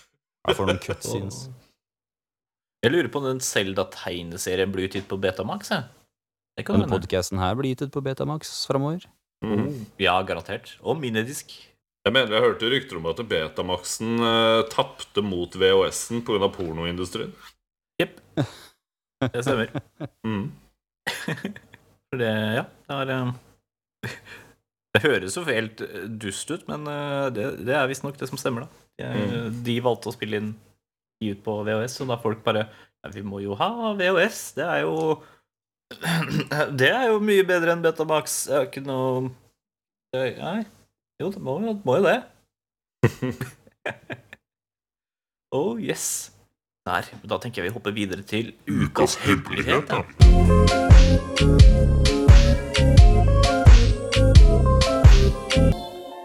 [0.48, 1.40] Jeg får noen cutscenes.
[2.86, 5.74] Jeg lurer på om den Zelda-tegneserien blir utgitt på Betamax.
[6.56, 9.04] Det kan Denne podkasten podcasten her blir gitt ut på Betamax framover.
[10.02, 10.76] Ja, garantert.
[10.82, 11.54] Og minedisk.
[12.06, 16.50] Jeg mener jeg hørte rykter om at Betamaxen uh, tapte mot VHS-en pga.
[16.54, 17.34] pornoindustrien.
[18.02, 18.20] Jepp.
[19.22, 19.74] Det stemmer.
[20.26, 20.50] Mm.
[22.10, 23.36] For det, ja, det er um...
[24.96, 26.86] Det høres jo helt eh, dust ut, men
[27.36, 28.86] det, det er visstnok det som stemmer, da.
[28.96, 30.54] De, de valgte å spille inn
[31.20, 34.66] de ut på VHS, og da folk bare ja, Vi må jo ha VHS, det
[34.66, 34.96] er jo
[36.80, 38.46] Det er jo mye bedre enn Betamax.
[38.50, 39.30] Det er ikke noe
[40.16, 40.64] Nei.
[41.20, 42.20] Jo, det må må jo det.
[45.58, 46.32] oh yes.
[46.86, 47.08] Der.
[47.26, 49.92] Da tenker jeg vi hopper videre til ukas hemmelighet.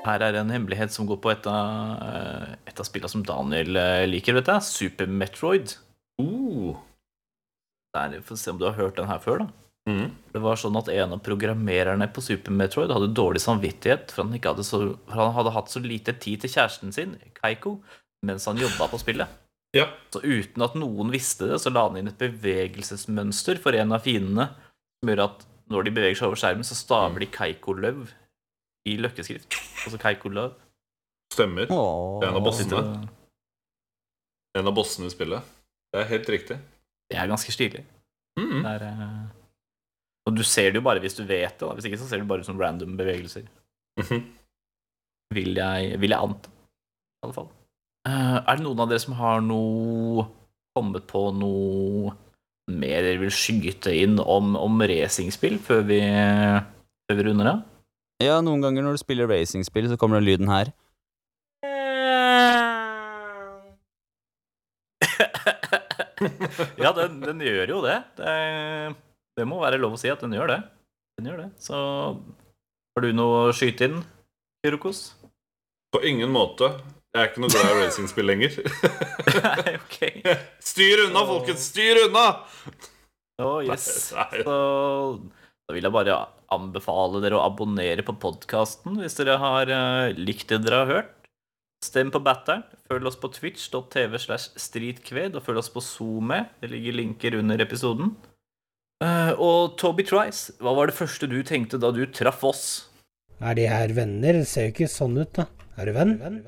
[0.04, 3.76] Her er en hemmelighet som går på et av, eh, et av spillene som Daniel
[3.76, 4.68] eh, liker, vet jeg.
[4.68, 5.76] Super Metroid.
[6.20, 6.78] Uh.
[7.96, 9.48] Der, å se om du har hørt den her før, da.
[9.88, 10.10] Mm.
[10.30, 14.34] Det var sånn at en av programmererne på Super Metroid hadde dårlig samvittighet for han,
[14.36, 17.78] ikke hadde så, for han hadde hatt så lite tid til kjæresten sin, Kaiko,
[18.26, 19.38] mens han jobba på spillet.
[19.76, 19.86] Ja.
[20.12, 24.04] Så uten at noen visste det, så la han inn et bevegelsesmønster for en av
[24.06, 24.50] fiendene
[25.00, 28.02] som gjør at når de beveger seg over skjermen, så staver de Keiko-løv
[28.90, 29.54] i løkkeskrift.
[29.86, 30.56] Altså Keiko-løv.
[31.30, 31.70] Stemmer.
[31.70, 32.82] Det er En av bossene.
[34.58, 35.54] En av bossene i spillet.
[35.94, 36.58] Det er helt riktig.
[37.10, 37.84] Det er ganske stilig.
[38.38, 38.60] Mm.
[38.62, 39.22] Det er, eh,
[40.28, 41.66] og du ser det jo bare hvis du vet det.
[41.66, 41.72] Da.
[41.74, 43.48] Hvis ikke så ser du bare ut som random bevegelser.
[44.00, 44.26] Mhm.
[45.34, 46.50] Vil jeg, vil jeg anta.
[46.50, 47.50] I alle fall.
[48.08, 50.26] Eh, er det noen av dere som har noe
[50.76, 52.14] kommet på noe
[52.70, 55.98] mer dere vil skyte inn om, om racingspill før vi,
[57.10, 57.64] før vi runder av?
[58.22, 60.70] Ja, noen ganger når du spiller racingspill, så kommer den lyden her.
[66.84, 67.96] ja, den, den gjør jo det.
[68.20, 68.34] det.
[69.38, 70.60] Det må være lov å si at den gjør det.
[71.18, 71.50] Den gjør det.
[71.62, 71.76] Så
[72.96, 74.00] har du noe å skyte inn,
[74.64, 75.02] Kyrokos?
[75.94, 76.72] På ingen måte.
[77.10, 78.56] Jeg er ikke noe glad i racingspill lenger.
[79.42, 80.00] Nei, ok.
[80.70, 81.64] Styr unna, folkens!
[81.72, 82.26] Styr unna!
[83.40, 83.88] Å, yes.
[84.14, 84.42] Nei.
[84.44, 84.58] Så
[85.26, 86.18] da vil jeg bare
[86.54, 91.19] anbefale dere å abonnere på podkasten hvis dere har eh, likt det dere har hørt.
[91.80, 92.62] Stem på Batteren.
[92.90, 96.42] Følg oss på twitch.tv slash streetkved, og følg oss på SoMe.
[96.60, 98.12] Det ligger linker under episoden.
[99.00, 102.64] Eh, og Toby Trice, hva var det første du tenkte da du traff oss?
[103.40, 104.42] Er de her venner?
[104.42, 105.48] Det ser jo ikke sånn ut, da.
[105.80, 106.18] Er du venn?
[106.20, 106.44] Er du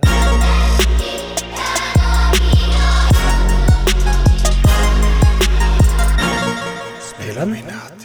[7.40, 8.01] venn?